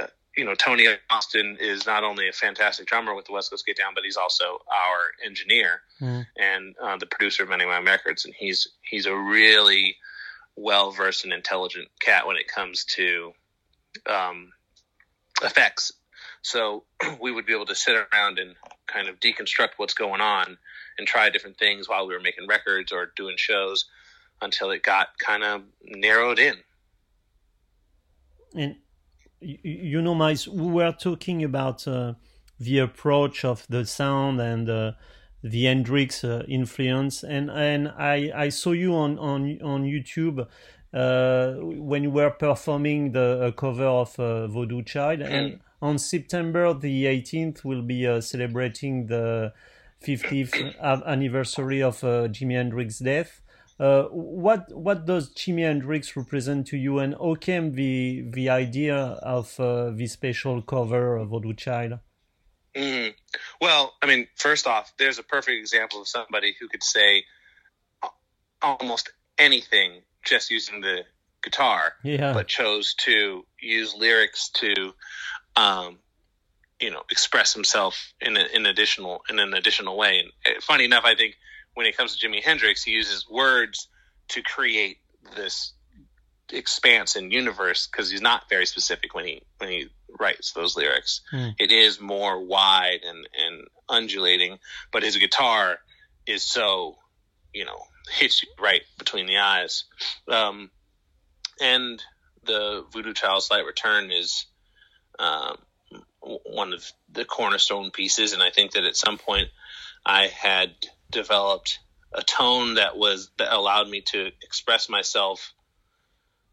uh, 0.00 0.06
you 0.36 0.44
know, 0.44 0.54
Tony 0.54 0.86
Austin 1.10 1.58
is 1.60 1.86
not 1.86 2.04
only 2.04 2.28
a 2.28 2.32
fantastic 2.32 2.86
drummer 2.86 3.14
with 3.14 3.26
the 3.26 3.32
West 3.32 3.50
Coast 3.50 3.66
Get 3.66 3.76
Down, 3.76 3.92
but 3.94 4.04
he's 4.04 4.16
also 4.16 4.44
our 4.44 5.26
engineer 5.26 5.82
mm. 6.00 6.26
and 6.36 6.74
uh, 6.82 6.96
the 6.96 7.06
producer 7.06 7.42
of 7.42 7.48
Many 7.48 7.64
of 7.64 7.70
my 7.70 7.80
Records, 7.80 8.24
and 8.24 8.34
he's 8.36 8.68
he's 8.88 9.06
a 9.06 9.14
really 9.14 9.96
well 10.56 10.90
versed 10.90 11.24
and 11.24 11.32
intelligent 11.32 11.88
cat 12.00 12.26
when 12.26 12.36
it 12.36 12.48
comes 12.48 12.84
to 12.84 13.32
um, 14.06 14.52
effects. 15.42 15.92
So 16.42 16.84
we 17.20 17.32
would 17.32 17.46
be 17.46 17.54
able 17.54 17.66
to 17.66 17.74
sit 17.74 17.96
around 17.96 18.38
and 18.38 18.54
kind 18.86 19.08
of 19.08 19.20
deconstruct 19.20 19.70
what's 19.76 19.94
going 19.94 20.20
on 20.20 20.58
and 20.98 21.06
try 21.06 21.30
different 21.30 21.58
things 21.58 21.88
while 21.88 22.06
we 22.06 22.14
were 22.14 22.20
making 22.20 22.46
records 22.46 22.92
or 22.92 23.12
doing 23.16 23.36
shows 23.38 23.86
until 24.40 24.70
it 24.70 24.82
got 24.82 25.18
kind 25.18 25.42
of 25.42 25.62
narrowed 25.84 26.38
in. 26.38 26.56
And 28.54 28.76
you 29.40 30.02
know, 30.02 30.14
Miles, 30.14 30.46
we 30.46 30.70
were 30.70 30.92
talking 30.92 31.42
about 31.42 31.86
uh, 31.88 32.14
the 32.60 32.78
approach 32.78 33.44
of 33.44 33.66
the 33.68 33.84
sound 33.84 34.40
and 34.40 34.68
uh, 34.68 34.92
the 35.42 35.64
Hendrix 35.64 36.24
uh, 36.24 36.44
influence, 36.48 37.24
and 37.24 37.50
and 37.50 37.88
I 37.88 38.30
I 38.34 38.48
saw 38.48 38.72
you 38.72 38.94
on 38.94 39.18
on 39.18 39.58
on 39.62 39.84
YouTube. 39.84 40.46
Uh, 40.94 41.54
when 41.62 42.02
you 42.02 42.10
were 42.10 42.30
performing 42.30 43.12
the 43.12 43.54
cover 43.56 43.86
of 43.86 44.18
uh, 44.20 44.46
Voodoo 44.46 44.82
Child, 44.82 45.22
and 45.22 45.60
on 45.80 45.98
September 45.98 46.74
the 46.74 47.06
18th, 47.06 47.64
we'll 47.64 47.82
be 47.82 48.06
uh, 48.06 48.20
celebrating 48.20 49.06
the 49.06 49.54
50th 50.04 50.78
anniversary 51.06 51.82
of 51.82 52.04
uh, 52.04 52.28
Jimi 52.28 52.54
Hendrix's 52.54 52.98
death. 52.98 53.40
Uh, 53.80 54.04
what 54.10 54.72
what 54.76 55.06
does 55.06 55.34
Jimi 55.34 55.62
Hendrix 55.62 56.16
represent 56.16 56.66
to 56.68 56.76
you, 56.76 56.98
and 56.98 57.14
how 57.14 57.34
came 57.34 57.72
the 57.72 58.24
the 58.30 58.48
idea 58.48 58.96
of 58.96 59.58
uh, 59.58 59.90
the 59.90 60.06
special 60.06 60.62
cover 60.62 61.16
of 61.16 61.30
Voodoo 61.30 61.54
Child? 61.54 61.98
Mm. 62.76 63.14
Well, 63.60 63.92
I 64.02 64.06
mean, 64.06 64.28
first 64.36 64.66
off, 64.66 64.92
there's 64.98 65.18
a 65.18 65.22
perfect 65.22 65.58
example 65.58 66.00
of 66.00 66.08
somebody 66.08 66.54
who 66.58 66.68
could 66.68 66.82
say 66.82 67.24
almost 68.62 69.10
anything 69.38 70.02
just 70.24 70.50
using 70.50 70.80
the 70.80 71.02
guitar, 71.42 71.94
yeah. 72.02 72.32
but 72.32 72.46
chose 72.46 72.94
to 72.94 73.44
use 73.60 73.94
lyrics 73.94 74.50
to 74.50 74.94
um, 75.56 75.98
you 76.82 76.90
know, 76.90 77.02
express 77.10 77.54
himself 77.54 78.12
in, 78.20 78.36
a, 78.36 78.44
in 78.54 78.66
additional 78.66 79.22
in 79.30 79.38
an 79.38 79.54
additional 79.54 79.96
way. 79.96 80.18
And 80.18 80.56
uh, 80.56 80.60
funny 80.60 80.84
enough, 80.84 81.04
I 81.04 81.14
think 81.14 81.36
when 81.74 81.86
it 81.86 81.96
comes 81.96 82.16
to 82.16 82.28
Jimi 82.28 82.42
Hendrix, 82.42 82.82
he 82.82 82.90
uses 82.90 83.28
words 83.30 83.88
to 84.28 84.42
create 84.42 84.98
this 85.36 85.72
expanse 86.52 87.16
and 87.16 87.32
universe 87.32 87.86
because 87.86 88.10
he's 88.10 88.20
not 88.20 88.48
very 88.50 88.66
specific 88.66 89.14
when 89.14 89.24
he 89.24 89.42
when 89.58 89.70
he 89.70 89.88
writes 90.18 90.52
those 90.52 90.76
lyrics. 90.76 91.22
Mm. 91.32 91.54
It 91.58 91.72
is 91.72 92.00
more 92.00 92.44
wide 92.44 93.00
and 93.04 93.28
and 93.38 93.66
undulating, 93.88 94.58
but 94.92 95.02
his 95.02 95.16
guitar 95.16 95.78
is 96.26 96.42
so 96.42 96.96
you 97.52 97.64
know 97.64 97.82
hits 98.10 98.42
you 98.42 98.48
right 98.60 98.82
between 98.98 99.26
the 99.26 99.38
eyes. 99.38 99.84
Um, 100.28 100.70
and 101.60 102.02
the 102.44 102.84
Voodoo 102.92 103.12
Child 103.12 103.42
Slight 103.42 103.64
Return 103.64 104.10
is 104.10 104.46
um, 105.18 105.56
one 106.20 106.72
of 106.72 106.90
the 107.10 107.24
cornerstone 107.24 107.90
pieces. 107.90 108.32
And 108.32 108.42
I 108.42 108.50
think 108.50 108.72
that 108.72 108.84
at 108.84 108.96
some 108.96 109.18
point 109.18 109.48
I 110.04 110.26
had 110.26 110.74
developed 111.10 111.78
a 112.12 112.22
tone 112.22 112.74
that 112.74 112.96
was 112.96 113.30
that 113.38 113.52
allowed 113.52 113.88
me 113.88 114.02
to 114.02 114.30
express 114.42 114.88
myself 114.88 115.52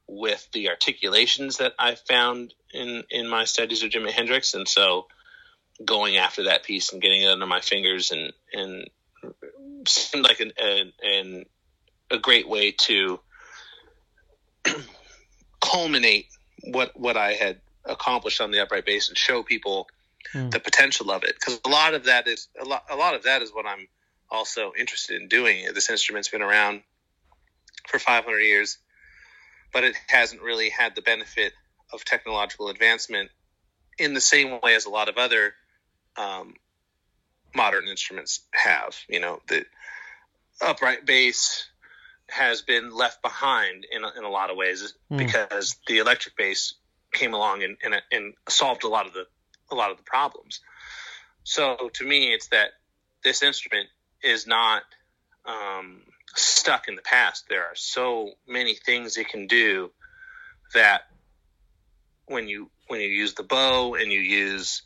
with 0.09 0.47
the 0.53 0.69
articulations 0.69 1.57
that 1.57 1.73
I 1.77 1.95
found 1.95 2.53
in 2.73 3.03
in 3.09 3.27
my 3.27 3.45
studies 3.45 3.83
of 3.83 3.91
Jimi 3.91 4.11
Hendrix, 4.11 4.53
and 4.53 4.67
so 4.67 5.07
going 5.85 6.17
after 6.17 6.43
that 6.43 6.63
piece 6.63 6.91
and 6.91 7.01
getting 7.01 7.21
it 7.21 7.27
under 7.29 7.45
my 7.45 7.61
fingers 7.61 8.11
and 8.11 8.33
and 8.53 8.89
seemed 9.87 10.25
like 10.25 10.39
an, 10.39 10.51
an, 10.57 10.93
an 11.03 11.45
a 12.11 12.17
great 12.17 12.49
way 12.49 12.71
to 12.71 13.19
culminate 15.61 16.27
what 16.63 16.99
what 16.99 17.15
I 17.15 17.33
had 17.33 17.61
accomplished 17.85 18.41
on 18.41 18.51
the 18.51 18.61
upright 18.61 18.85
bass 18.85 19.09
and 19.09 19.17
show 19.17 19.43
people 19.43 19.87
mm. 20.33 20.51
the 20.51 20.59
potential 20.59 21.11
of 21.11 21.23
it 21.23 21.35
because 21.35 21.59
a 21.65 21.69
lot 21.69 21.93
of 21.93 22.05
that 22.05 22.27
is 22.27 22.49
a 22.59 22.65
lot 22.65 22.83
a 22.89 22.95
lot 22.95 23.15
of 23.15 23.23
that 23.23 23.41
is 23.41 23.51
what 23.51 23.65
I'm 23.65 23.87
also 24.31 24.73
interested 24.77 25.21
in 25.21 25.27
doing. 25.27 25.65
This 25.73 25.89
instrument's 25.89 26.27
been 26.27 26.41
around 26.41 26.81
for 27.87 27.99
500 27.99 28.39
years, 28.39 28.77
but 29.71 29.83
it 29.83 29.95
hasn't 30.07 30.41
really 30.41 30.69
had 30.69 30.95
the 30.95 31.01
benefit 31.01 31.53
of 31.91 32.05
technological 32.05 32.69
advancement 32.69 33.29
in 33.97 34.13
the 34.13 34.21
same 34.21 34.59
way 34.61 34.75
as 34.75 34.85
a 34.85 34.89
lot 34.89 35.09
of 35.09 35.17
other 35.17 35.53
um, 36.17 36.53
modern 37.55 37.87
instruments 37.87 38.41
have. 38.51 38.95
You 39.07 39.19
know, 39.19 39.41
the 39.47 39.65
upright 40.61 41.05
bass 41.05 41.67
has 42.29 42.61
been 42.61 42.95
left 42.95 43.21
behind 43.21 43.85
in 43.91 44.03
a, 44.03 44.11
in 44.17 44.23
a 44.23 44.29
lot 44.29 44.49
of 44.49 44.57
ways 44.57 44.93
mm. 45.11 45.17
because 45.17 45.77
the 45.87 45.97
electric 45.97 46.37
bass 46.37 46.75
came 47.11 47.33
along 47.33 47.63
and, 47.63 47.77
and, 47.83 47.95
and 48.11 48.33
solved 48.47 48.83
a 48.83 48.87
lot 48.87 49.07
of 49.07 49.13
the 49.13 49.25
a 49.71 49.75
lot 49.75 49.91
of 49.91 49.97
the 49.97 50.03
problems. 50.03 50.61
So 51.43 51.89
to 51.93 52.05
me, 52.05 52.33
it's 52.33 52.47
that 52.47 52.69
this 53.23 53.43
instrument 53.43 53.87
is 54.23 54.47
not 54.47 54.83
um, 55.45 56.01
stuck 56.35 56.87
in 56.87 56.95
the 56.95 57.01
past. 57.01 57.45
There 57.49 57.63
are 57.63 57.75
so 57.75 58.31
many 58.47 58.75
things 58.75 59.17
it 59.17 59.29
can 59.29 59.47
do 59.47 59.91
that 60.73 61.01
when 62.27 62.47
you 62.47 62.69
when 62.87 63.01
you 63.01 63.07
use 63.07 63.33
the 63.33 63.43
bow 63.43 63.95
and 63.95 64.11
you 64.11 64.19
use 64.19 64.83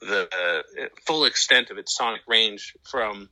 the 0.00 0.28
uh, 0.32 0.82
full 1.06 1.24
extent 1.24 1.70
of 1.70 1.78
its 1.78 1.96
sonic 1.96 2.22
range 2.26 2.74
from 2.82 3.28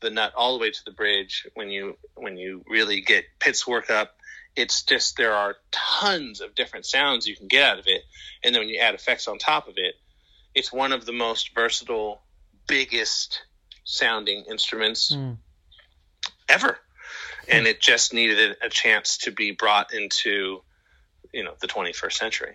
the 0.00 0.10
nut 0.10 0.32
all 0.36 0.54
the 0.54 0.60
way 0.60 0.70
to 0.70 0.84
the 0.84 0.90
bridge 0.90 1.46
when 1.54 1.70
you 1.70 1.96
when 2.14 2.36
you 2.36 2.62
really 2.68 3.00
get 3.00 3.24
pits 3.38 3.66
work 3.66 3.90
up 3.90 4.16
it's 4.56 4.82
just 4.82 5.16
there 5.16 5.32
are 5.32 5.56
tons 5.70 6.40
of 6.40 6.54
different 6.54 6.84
sounds 6.84 7.26
you 7.26 7.36
can 7.36 7.48
get 7.48 7.62
out 7.62 7.78
of 7.78 7.86
it 7.86 8.02
and 8.44 8.54
then 8.54 8.60
when 8.60 8.68
you 8.68 8.78
add 8.78 8.94
effects 8.94 9.28
on 9.28 9.38
top 9.38 9.68
of 9.68 9.74
it 9.76 9.94
it's 10.54 10.72
one 10.72 10.92
of 10.92 11.06
the 11.06 11.12
most 11.12 11.54
versatile 11.54 12.20
biggest 12.66 13.42
sounding 13.84 14.44
instruments 14.50 15.14
mm. 15.14 15.36
ever 16.48 16.78
and 17.52 17.66
it 17.66 17.80
just 17.80 18.14
needed 18.14 18.56
a 18.62 18.68
chance 18.68 19.18
to 19.18 19.30
be 19.30 19.52
brought 19.52 19.92
into 19.92 20.62
you 21.32 21.44
know 21.44 21.54
the 21.60 21.66
21st 21.66 22.12
century. 22.12 22.54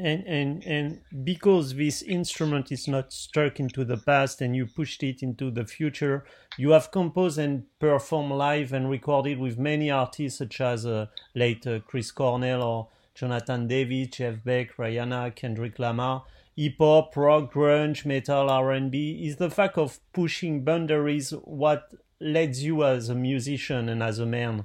And 0.00 0.24
and 0.26 0.64
and 0.64 1.00
because 1.24 1.74
this 1.74 2.02
instrument 2.02 2.70
is 2.70 2.86
not 2.86 3.12
stuck 3.12 3.58
into 3.58 3.84
the 3.84 3.96
past 3.96 4.40
and 4.40 4.54
you 4.54 4.66
pushed 4.66 5.02
it 5.02 5.24
into 5.24 5.50
the 5.50 5.64
future 5.64 6.24
you 6.56 6.70
have 6.70 6.92
composed 6.92 7.38
and 7.38 7.64
performed 7.80 8.32
live 8.32 8.72
and 8.72 8.88
recorded 8.88 9.40
with 9.40 9.58
many 9.58 9.90
artists 9.90 10.38
such 10.38 10.60
as 10.60 10.86
uh, 10.86 11.06
late 11.34 11.66
uh, 11.66 11.80
chris 11.80 12.12
cornell 12.12 12.62
or 12.62 12.88
jonathan 13.12 13.66
davis 13.66 14.08
jeff 14.16 14.36
beck 14.44 14.76
rihanna 14.76 15.34
kendrick 15.34 15.80
lamar. 15.80 16.24
Hip-hop 16.56 17.16
rock 17.16 17.52
grunge 17.52 18.04
metal 18.06 18.50
r&b 18.50 19.26
is 19.26 19.36
the 19.36 19.50
fact 19.50 19.78
of 19.78 19.98
pushing 20.12 20.62
boundaries 20.62 21.30
what 21.42 21.92
leads 22.20 22.62
you 22.62 22.84
as 22.84 23.08
a 23.08 23.14
musician 23.14 23.88
and 23.88 24.02
as 24.02 24.18
a 24.18 24.26
man 24.26 24.64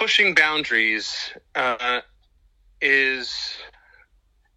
pushing 0.00 0.34
boundaries 0.34 1.30
uh, 1.54 2.00
is 2.80 3.34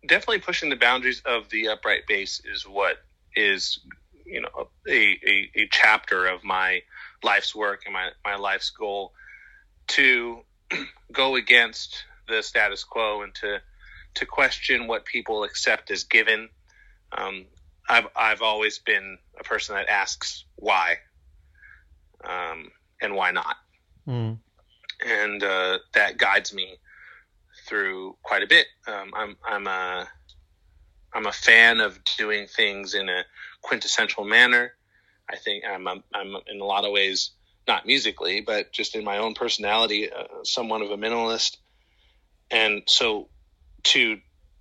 definitely 0.08 0.40
pushing 0.40 0.70
the 0.70 0.76
boundaries 0.76 1.22
of 1.26 1.50
the 1.50 1.68
upright 1.68 2.08
bass 2.08 2.42
is 2.46 2.64
what 2.64 2.98
is 3.36 3.80
you 4.26 4.40
know 4.40 4.70
a, 4.88 5.18
a, 5.28 5.52
a 5.56 5.68
chapter 5.70 6.28
of 6.28 6.44
my 6.46 6.82
life's 7.24 7.54
work 7.54 7.82
and 7.86 7.94
my, 7.94 8.10
my 8.24 8.36
life's 8.36 8.70
goal 8.70 9.12
to 9.88 10.40
go 11.12 11.36
against 11.36 12.06
the 12.30 12.42
status 12.42 12.84
quo 12.86 13.22
and 13.24 13.36
to 13.36 13.60
to 14.14 14.26
question 14.26 14.88
what 14.88 15.06
people 15.06 15.44
accept 15.44 15.90
as 15.92 16.04
given. 16.04 16.50
Um, 17.12 17.46
I've 17.90 18.08
I've 18.16 18.42
always 18.42 18.80
been 18.80 19.18
a 19.40 19.44
person 19.44 19.76
that 19.76 19.90
asks 19.90 20.46
why, 20.56 20.98
um, 22.24 22.72
and 23.02 23.16
why 23.16 23.32
not, 23.32 23.56
mm. 24.08 24.38
and 25.06 25.44
uh, 25.44 25.80
that 25.94 26.18
guides 26.18 26.54
me 26.54 26.78
through 27.68 28.16
quite 28.24 28.44
a 28.44 28.48
bit. 28.48 28.68
Um, 28.88 29.12
I'm 29.16 29.36
I'm 29.46 29.68
a 29.68 30.08
I'm 31.14 31.26
a 31.26 31.32
fan 31.32 31.80
of 31.80 32.00
doing 32.18 32.48
things 32.48 32.94
in 32.94 33.10
a 33.10 33.24
quintessential 33.62 34.24
manner. 34.24 34.74
I 35.30 35.38
think 35.38 35.64
I'm 35.66 35.88
a, 35.88 35.96
I'm 36.14 36.36
in 36.48 36.60
a 36.60 36.66
lot 36.66 36.86
of 36.86 36.92
ways 36.92 37.32
not 37.68 37.86
musically, 37.86 38.42
but 38.42 38.72
just 38.72 38.96
in 38.96 39.04
my 39.04 39.20
own 39.20 39.34
personality, 39.34 40.12
uh, 40.12 40.44
somewhat 40.44 40.82
of 40.82 40.92
a 40.92 40.98
minimalist. 40.98 41.58
And 42.52 42.84
so 42.88 43.30
to 43.84 44.20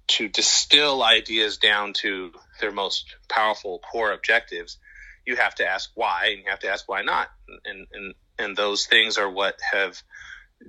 to 0.08 0.28
distill 0.28 1.02
ideas 1.02 1.58
down 1.58 1.92
to 1.94 2.32
their 2.60 2.72
most 2.72 3.16
powerful 3.28 3.80
core 3.80 4.12
objectives, 4.12 4.78
you 5.26 5.36
have 5.36 5.54
to 5.56 5.66
ask 5.66 5.90
why, 5.94 6.28
and 6.30 6.38
you 6.38 6.50
have 6.50 6.60
to 6.60 6.68
ask 6.68 6.88
why 6.88 7.02
not, 7.02 7.28
and 7.64 7.86
and 7.92 8.14
and 8.38 8.56
those 8.56 8.86
things 8.86 9.18
are 9.18 9.30
what 9.30 9.58
have 9.72 10.02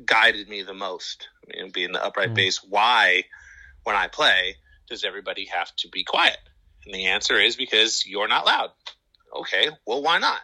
guided 0.06 0.50
me 0.50 0.62
the 0.64 0.74
most. 0.74 1.28
You 1.54 1.64
know, 1.64 1.72
being 1.72 1.92
the 1.92 2.04
upright 2.04 2.32
mm. 2.32 2.36
bass, 2.36 2.64
why 2.64 3.26
when 3.84 3.96
I 3.96 4.08
play 4.08 4.56
does 4.90 5.04
everybody 5.04 5.46
have 5.46 5.76
to 5.78 5.90
be 5.90 6.04
quiet? 6.04 6.38
And 6.86 6.94
the 6.94 7.08
answer 7.08 7.40
is 7.40 7.56
because 7.56 8.06
you're 8.06 8.28
not 8.28 8.46
loud. 8.46 8.72
Okay, 9.36 9.70
well, 9.86 10.04
why 10.04 10.20
not? 10.20 10.42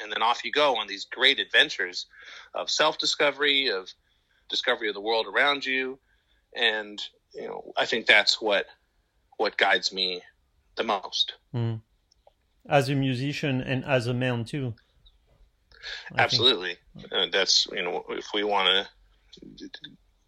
And 0.00 0.12
then 0.12 0.22
off 0.22 0.44
you 0.44 0.52
go 0.52 0.76
on 0.76 0.86
these 0.86 1.06
great 1.06 1.40
adventures 1.40 2.06
of 2.54 2.70
self 2.70 2.98
discovery, 2.98 3.68
of 3.68 3.88
discovery 4.48 4.88
of 4.88 4.94
the 4.94 5.00
world 5.00 5.26
around 5.26 5.66
you. 5.66 5.98
And, 6.54 7.02
you 7.34 7.48
know, 7.48 7.72
I 7.76 7.86
think 7.86 8.06
that's 8.06 8.40
what 8.40 8.66
what 9.36 9.56
guides 9.56 9.92
me 9.92 10.22
the 10.78 10.84
most. 10.84 11.34
Mm. 11.54 11.80
As 12.68 12.88
a 12.88 12.94
musician 12.94 13.60
and 13.60 13.84
as 13.84 14.06
a 14.06 14.14
man 14.14 14.44
too. 14.44 14.74
I 16.14 16.22
Absolutely. 16.22 16.76
Uh, 17.12 17.26
that's, 17.30 17.66
you 17.72 17.82
know, 17.82 18.04
if 18.08 18.28
we 18.32 18.44
want 18.44 18.68
to, 18.68 19.70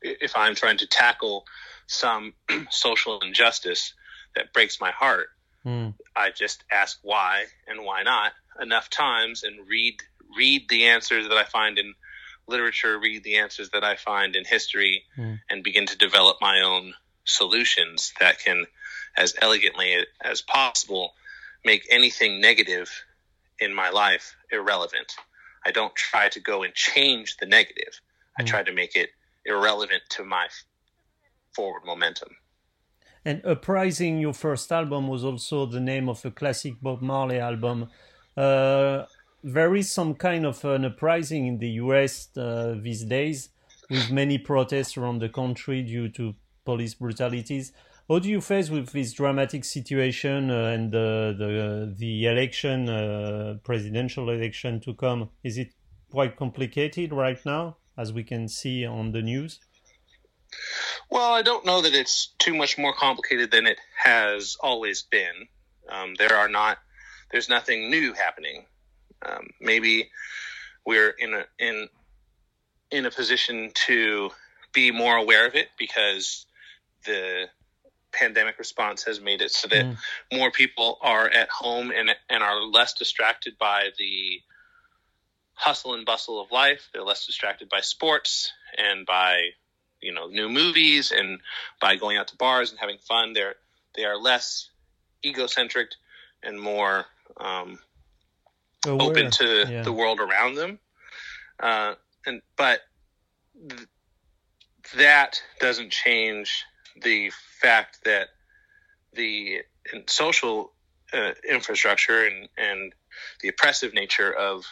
if 0.02 0.36
I'm 0.36 0.54
trying 0.54 0.78
to 0.78 0.86
tackle 0.86 1.44
some 1.86 2.34
social 2.70 3.20
injustice 3.20 3.94
that 4.34 4.52
breaks 4.52 4.80
my 4.80 4.90
heart, 4.90 5.28
mm. 5.64 5.94
I 6.14 6.30
just 6.30 6.64
ask 6.70 6.98
why 7.02 7.44
and 7.66 7.84
why 7.84 8.02
not 8.02 8.32
enough 8.60 8.90
times 8.90 9.42
and 9.42 9.66
read 9.68 9.94
read 10.36 10.68
the 10.68 10.86
answers 10.86 11.28
that 11.28 11.36
I 11.36 11.44
find 11.44 11.78
in 11.78 11.94
literature, 12.46 12.98
read 12.98 13.24
the 13.24 13.38
answers 13.38 13.70
that 13.70 13.84
I 13.84 13.96
find 13.96 14.36
in 14.36 14.44
history, 14.44 15.04
mm. 15.16 15.38
and 15.48 15.64
begin 15.64 15.86
to 15.86 15.98
develop 15.98 16.36
my 16.40 16.60
own 16.60 16.94
solutions 17.24 18.12
that 18.20 18.38
can, 18.38 18.66
as 19.16 19.34
elegantly 19.40 20.06
as 20.22 20.42
possible, 20.42 21.14
make 21.64 21.86
anything 21.90 22.40
negative 22.40 22.90
in 23.58 23.74
my 23.74 23.90
life 23.90 24.34
irrelevant. 24.50 25.14
I 25.66 25.70
don't 25.70 25.94
try 25.94 26.28
to 26.30 26.40
go 26.40 26.62
and 26.62 26.74
change 26.74 27.36
the 27.36 27.46
negative. 27.46 28.00
Mm. 28.38 28.42
I 28.42 28.44
try 28.44 28.62
to 28.62 28.72
make 28.72 28.96
it 28.96 29.10
irrelevant 29.44 30.02
to 30.10 30.24
my 30.24 30.48
forward 31.54 31.82
momentum. 31.84 32.30
And 33.24 33.44
Uprising, 33.44 34.18
your 34.18 34.32
first 34.32 34.72
album, 34.72 35.08
was 35.08 35.24
also 35.24 35.66
the 35.66 35.80
name 35.80 36.08
of 36.08 36.24
a 36.24 36.30
classic 36.30 36.80
Bob 36.80 37.02
Marley 37.02 37.38
album. 37.38 37.88
Uh, 38.36 39.04
there 39.44 39.74
is 39.76 39.92
some 39.92 40.14
kind 40.14 40.46
of 40.46 40.64
an 40.64 40.84
uprising 40.86 41.46
in 41.46 41.58
the 41.58 41.68
US 41.84 42.34
uh, 42.36 42.76
these 42.80 43.04
days, 43.04 43.50
with 43.90 44.10
many 44.10 44.38
protests 44.38 44.96
around 44.96 45.18
the 45.20 45.28
country 45.28 45.82
due 45.82 46.08
to 46.10 46.34
police 46.64 46.94
brutalities. 46.94 47.72
How 48.10 48.18
do 48.18 48.28
you 48.28 48.40
face 48.40 48.70
with 48.70 48.90
this 48.90 49.12
dramatic 49.12 49.64
situation 49.64 50.50
uh, 50.50 50.64
and 50.74 50.90
the 50.90 51.32
the, 51.38 51.94
the 51.96 52.26
election, 52.26 52.88
uh, 52.88 53.58
presidential 53.62 54.30
election 54.30 54.80
to 54.80 54.94
come? 54.94 55.30
Is 55.44 55.56
it 55.56 55.68
quite 56.10 56.34
complicated 56.36 57.12
right 57.12 57.38
now, 57.46 57.76
as 57.96 58.12
we 58.12 58.24
can 58.24 58.48
see 58.48 58.84
on 58.84 59.12
the 59.12 59.22
news? 59.22 59.60
Well, 61.08 61.32
I 61.32 61.42
don't 61.42 61.64
know 61.64 61.82
that 61.82 61.94
it's 61.94 62.34
too 62.40 62.52
much 62.52 62.76
more 62.76 62.92
complicated 62.92 63.52
than 63.52 63.68
it 63.68 63.78
has 64.02 64.56
always 64.60 65.04
been. 65.04 65.46
Um, 65.88 66.16
there 66.18 66.34
are 66.34 66.48
not, 66.48 66.78
there's 67.30 67.48
nothing 67.48 67.90
new 67.90 68.12
happening. 68.12 68.66
Um, 69.24 69.50
maybe 69.60 70.10
we're 70.84 71.10
in 71.10 71.32
a 71.32 71.44
in 71.60 71.88
in 72.90 73.06
a 73.06 73.10
position 73.12 73.70
to 73.86 74.30
be 74.72 74.90
more 74.90 75.14
aware 75.14 75.46
of 75.46 75.54
it 75.54 75.68
because 75.78 76.44
the 77.06 77.46
pandemic 78.12 78.58
response 78.58 79.04
has 79.04 79.20
made 79.20 79.40
it 79.40 79.50
so 79.50 79.68
that 79.68 79.84
mm. 79.84 79.96
more 80.32 80.50
people 80.50 80.98
are 81.00 81.28
at 81.28 81.48
home 81.48 81.90
and 81.90 82.10
and 82.28 82.42
are 82.42 82.60
less 82.62 82.94
distracted 82.94 83.56
by 83.58 83.90
the 83.98 84.40
hustle 85.54 85.94
and 85.94 86.06
bustle 86.06 86.40
of 86.40 86.50
life. 86.50 86.88
They're 86.92 87.02
less 87.02 87.26
distracted 87.26 87.68
by 87.68 87.80
sports 87.80 88.52
and 88.76 89.06
by 89.06 89.50
you 90.00 90.12
know 90.12 90.26
new 90.26 90.48
movies 90.48 91.12
and 91.12 91.40
by 91.80 91.96
going 91.96 92.16
out 92.16 92.28
to 92.28 92.36
bars 92.36 92.70
and 92.70 92.80
having 92.80 92.98
fun. 92.98 93.32
They're 93.32 93.54
they 93.94 94.04
are 94.04 94.16
less 94.16 94.70
egocentric 95.24 95.90
and 96.42 96.60
more 96.60 97.04
um, 97.36 97.78
open 98.86 99.30
to 99.30 99.66
yeah. 99.68 99.82
the 99.82 99.92
world 99.92 100.20
around 100.20 100.54
them. 100.54 100.78
Uh, 101.58 101.94
and 102.26 102.40
but 102.56 102.80
th- 103.68 103.86
that 104.96 105.42
doesn't 105.60 105.90
change 105.90 106.64
the 107.00 107.30
fact 107.60 108.04
that 108.04 108.28
the 109.12 109.62
social 110.06 110.72
uh, 111.12 111.32
infrastructure 111.48 112.24
and, 112.24 112.48
and 112.56 112.92
the 113.40 113.48
oppressive 113.48 113.94
nature 113.94 114.32
of 114.32 114.64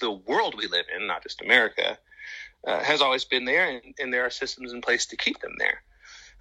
the 0.00 0.10
world 0.10 0.54
we 0.56 0.66
live 0.66 0.86
in, 0.96 1.06
not 1.06 1.22
just 1.22 1.42
America, 1.42 1.98
uh, 2.66 2.80
has 2.80 3.00
always 3.02 3.24
been 3.24 3.44
there, 3.44 3.68
and, 3.68 3.94
and, 3.98 4.12
there 4.12 4.24
are 4.24 4.30
systems 4.30 4.72
in 4.72 4.80
place 4.80 5.06
to 5.06 5.16
keep 5.16 5.40
them 5.40 5.52
there. 5.58 5.82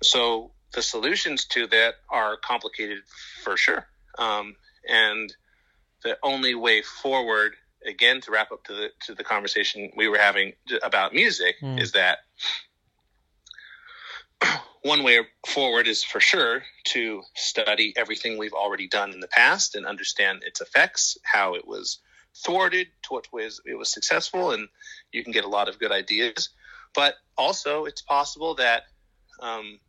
So 0.04 0.52
the 0.74 0.82
solutions 0.82 1.46
to 1.46 1.67
that 1.67 1.96
are 2.10 2.38
complicated 2.38 3.00
for 3.44 3.58
sure. 3.58 3.88
Um, 4.17 4.56
and 4.88 5.34
the 6.04 6.17
only 6.24 6.56
way 6.56 6.82
forward, 6.82 7.56
again, 7.86 8.22
to 8.22 8.32
wrap 8.32 8.52
up 8.52 8.63
to 8.65 8.74
the 8.74 8.89
to 9.06 9.15
the 9.15 9.24
conversation 9.24 9.91
we 9.96 10.08
were 10.08 10.17
having 10.17 10.54
about 10.84 11.13
music, 11.13 11.56
mm. 11.62 11.80
is 11.80 11.91
that 11.94 12.20
one 14.84 15.04
way 15.04 15.20
forward 15.48 15.88
is 15.88 16.04
for 16.04 16.20
sure 16.20 16.63
to 16.86 17.22
study 17.36 17.94
everything 17.96 18.38
we've 18.38 18.54
already 18.54 18.88
done 18.88 19.12
in 19.12 19.20
the 19.20 19.28
past 19.28 19.76
and 19.76 19.86
understand 19.86 20.44
its 20.44 20.62
effects, 20.62 21.17
how 21.24 21.54
it 21.54 21.67
was 21.67 22.00
thwarted, 22.36 22.88
to 23.04 23.13
what 23.13 23.32
ways 23.32 23.62
it 23.65 23.78
was 23.78 23.91
successful, 23.91 24.52
and 24.52 24.67
you 25.12 25.24
can 25.24 25.34
get 25.34 25.46
a 25.46 25.50
lot 25.50 25.70
of 25.70 25.78
good 25.80 25.91
ideas. 25.91 26.50
But 26.96 27.15
also, 27.38 27.86
it's 27.86 28.02
possible 28.02 28.56
that 28.56 28.84
um, 29.39 29.80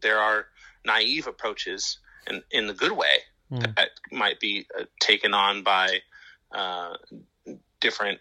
there 0.00 0.18
are 0.18 0.46
naive 0.84 1.26
approaches 1.26 1.98
in, 2.28 2.42
in 2.50 2.66
the 2.66 2.74
good 2.74 2.92
way 2.92 3.18
mm. 3.52 3.74
that 3.76 3.90
might 4.10 4.40
be 4.40 4.66
uh, 4.78 4.84
taken 5.00 5.34
on 5.34 5.62
by 5.62 6.00
uh, 6.52 6.94
different 7.80 8.20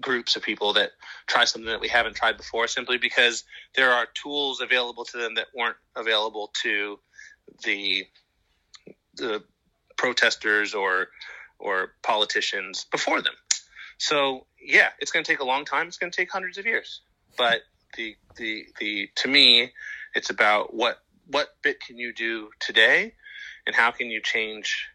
groups 0.00 0.36
of 0.36 0.42
people 0.42 0.74
that 0.74 0.90
try 1.26 1.44
something 1.44 1.70
that 1.70 1.80
we 1.80 1.88
haven't 1.88 2.16
tried 2.16 2.36
before 2.36 2.66
simply 2.66 2.98
because 2.98 3.44
there 3.74 3.92
are 3.92 4.06
tools 4.14 4.60
available 4.60 5.04
to 5.04 5.18
them 5.18 5.34
that 5.34 5.46
weren't 5.54 5.76
available 5.96 6.50
to 6.62 6.98
the 7.64 8.04
the 9.16 9.42
protesters 9.96 10.74
or 10.74 11.08
or 11.58 11.92
politicians 12.02 12.86
before 12.90 13.20
them. 13.20 13.34
So 13.98 14.46
yeah, 14.62 14.88
it's 14.98 15.10
going 15.10 15.24
to 15.24 15.30
take 15.30 15.40
a 15.40 15.44
long 15.44 15.64
time. 15.64 15.88
It's 15.88 15.98
going 15.98 16.10
to 16.10 16.16
take 16.16 16.30
hundreds 16.30 16.58
of 16.58 16.66
years. 16.66 17.02
But 17.36 17.60
the 17.96 18.16
the 18.36 18.66
the 18.78 19.10
to 19.16 19.28
me, 19.28 19.72
it's 20.14 20.30
about 20.30 20.74
what 20.74 20.98
what 21.26 21.48
bit 21.62 21.80
can 21.80 21.96
you 21.98 22.12
do 22.12 22.50
today, 22.58 23.14
and 23.66 23.76
how 23.76 23.90
can 23.90 24.10
you 24.10 24.20
change 24.20 24.88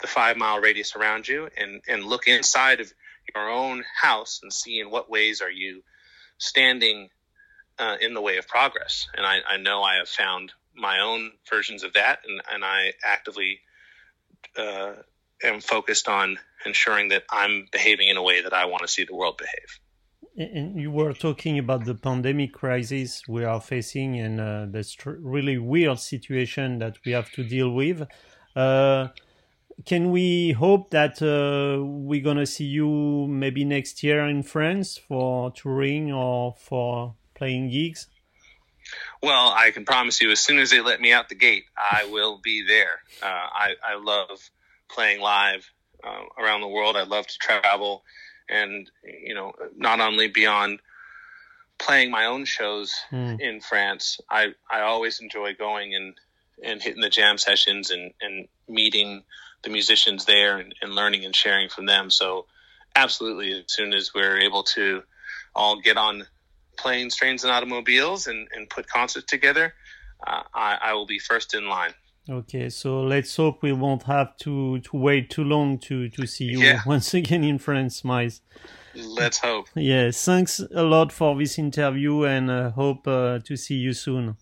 the 0.00 0.06
five 0.06 0.36
mile 0.36 0.60
radius 0.60 0.96
around 0.96 1.28
you, 1.28 1.48
and 1.56 1.80
and 1.88 2.04
look 2.04 2.26
inside 2.26 2.80
of 2.80 2.92
your 3.34 3.48
own 3.48 3.84
house 4.00 4.40
and 4.42 4.52
see 4.52 4.80
in 4.80 4.90
what 4.90 5.10
ways 5.10 5.40
are 5.40 5.50
you 5.50 5.82
standing 6.38 7.08
uh, 7.78 7.96
in 8.00 8.14
the 8.14 8.20
way 8.20 8.36
of 8.36 8.46
progress. 8.46 9.08
And 9.16 9.26
I, 9.26 9.38
I, 9.48 9.56
know 9.56 9.82
I 9.82 9.96
have 9.96 10.08
found 10.08 10.52
my 10.74 11.00
own 11.00 11.32
versions 11.48 11.82
of 11.82 11.92
that, 11.94 12.20
and, 12.26 12.40
and 12.52 12.64
I 12.64 12.92
actively 13.04 13.60
uh, 14.56 14.94
am 15.42 15.60
focused 15.60 16.08
on 16.08 16.38
ensuring 16.64 17.08
that 17.08 17.24
I'm 17.30 17.66
behaving 17.72 18.08
in 18.08 18.16
a 18.16 18.22
way 18.22 18.42
that 18.42 18.52
I 18.52 18.66
want 18.66 18.82
to 18.82 18.88
see 18.88 19.04
the 19.04 19.14
world 19.14 19.38
behave. 19.38 19.80
And 20.36 20.80
you 20.80 20.90
were 20.90 21.12
talking 21.12 21.58
about 21.58 21.84
the 21.84 21.94
pandemic 21.94 22.52
crisis 22.52 23.22
we 23.28 23.44
are 23.44 23.60
facing 23.60 24.18
and 24.18 24.40
uh, 24.40 24.66
this 24.68 24.96
really 25.06 25.58
weird 25.58 26.00
situation 26.00 26.80
that 26.80 26.98
we 27.04 27.12
have 27.12 27.30
to 27.32 27.44
deal 27.44 27.70
with. 27.70 28.02
Uh, 28.56 29.08
can 29.84 30.10
we 30.10 30.52
hope 30.52 30.90
that 30.90 31.20
uh, 31.20 31.82
we're 31.84 32.22
gonna 32.22 32.46
see 32.46 32.64
you 32.64 33.26
maybe 33.28 33.64
next 33.64 34.02
year 34.02 34.24
in 34.26 34.42
France 34.42 34.96
for 34.96 35.50
touring 35.50 36.12
or 36.12 36.54
for 36.58 37.14
playing 37.34 37.70
gigs? 37.70 38.06
Well, 39.22 39.52
I 39.56 39.70
can 39.70 39.84
promise 39.84 40.20
you, 40.20 40.30
as 40.30 40.40
soon 40.40 40.58
as 40.58 40.70
they 40.70 40.80
let 40.80 41.00
me 41.00 41.12
out 41.12 41.28
the 41.28 41.34
gate, 41.34 41.64
I 41.76 42.08
will 42.10 42.38
be 42.42 42.66
there. 42.66 43.00
Uh, 43.22 43.26
I, 43.26 43.74
I 43.82 43.94
love 43.96 44.50
playing 44.88 45.20
live 45.20 45.70
uh, 46.02 46.24
around 46.38 46.60
the 46.60 46.68
world. 46.68 46.96
I 46.96 47.04
love 47.04 47.26
to 47.26 47.38
travel, 47.38 48.04
and 48.48 48.90
you 49.02 49.34
know, 49.34 49.52
not 49.76 50.00
only 50.00 50.28
beyond 50.28 50.80
playing 51.78 52.10
my 52.10 52.26
own 52.26 52.44
shows 52.44 52.94
mm. 53.10 53.40
in 53.40 53.60
France, 53.60 54.20
I 54.30 54.54
I 54.70 54.82
always 54.82 55.20
enjoy 55.20 55.54
going 55.54 55.94
and 55.94 56.14
and 56.62 56.82
hitting 56.82 57.00
the 57.00 57.10
jam 57.10 57.38
sessions 57.38 57.90
and 57.90 58.12
and 58.20 58.48
meeting 58.68 59.22
the 59.64 59.70
musicians 59.70 60.24
there 60.24 60.58
and, 60.58 60.74
and 60.80 60.94
learning 60.94 61.24
and 61.24 61.34
sharing 61.34 61.68
from 61.68 61.86
them. 61.86 62.10
So, 62.10 62.46
absolutely, 62.94 63.52
as 63.52 63.64
soon 63.66 63.92
as 63.92 64.12
we're 64.14 64.38
able 64.40 64.62
to 64.74 65.02
all 65.54 65.80
get 65.80 65.96
on 65.96 66.26
planes, 66.76 67.16
trains, 67.16 67.44
and 67.44 67.52
automobiles 67.52 68.26
and, 68.26 68.48
and 68.54 68.68
put 68.68 68.86
concerts 68.86 69.26
together, 69.26 69.74
uh, 70.26 70.42
I, 70.54 70.78
I 70.82 70.92
will 70.94 71.06
be 71.06 71.18
first 71.18 71.54
in 71.54 71.68
line. 71.68 71.94
Okay, 72.28 72.70
so 72.70 73.02
let's 73.02 73.36
hope 73.36 73.62
we 73.62 73.72
won't 73.72 74.04
have 74.04 74.36
to, 74.38 74.78
to 74.80 74.96
wait 74.96 75.28
too 75.28 75.44
long 75.44 75.78
to, 75.80 76.08
to 76.08 76.26
see 76.26 76.44
you 76.44 76.60
yeah. 76.60 76.80
once 76.86 77.12
again 77.12 77.44
in 77.44 77.58
France, 77.58 78.02
Miles. 78.02 78.40
Let's 78.94 79.38
hope. 79.38 79.66
Yeah, 79.74 80.10
thanks 80.10 80.60
a 80.60 80.82
lot 80.82 81.12
for 81.12 81.36
this 81.36 81.58
interview 81.58 82.22
and 82.24 82.50
uh, 82.50 82.70
hope 82.70 83.06
uh, 83.06 83.40
to 83.40 83.56
see 83.56 83.74
you 83.74 83.92
soon. 83.92 84.36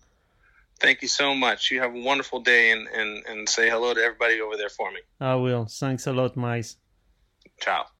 Thank 0.83 1.01
you 1.01 1.07
so 1.07 1.33
much. 1.33 1.71
You 1.71 1.79
have 1.79 1.95
a 1.95 1.99
wonderful 1.99 2.41
day 2.41 2.71
and, 2.71 2.89
and, 2.89 3.25
and 3.25 3.47
say 3.47 3.69
hello 3.69 3.93
to 3.93 4.01
everybody 4.01 4.41
over 4.41 4.57
there 4.57 4.67
for 4.67 4.91
me. 4.91 4.99
I 5.21 5.35
will. 5.35 5.65
Thanks 5.65 6.07
a 6.07 6.11
lot, 6.11 6.35
Miles. 6.35 6.75
Ciao. 7.61 7.85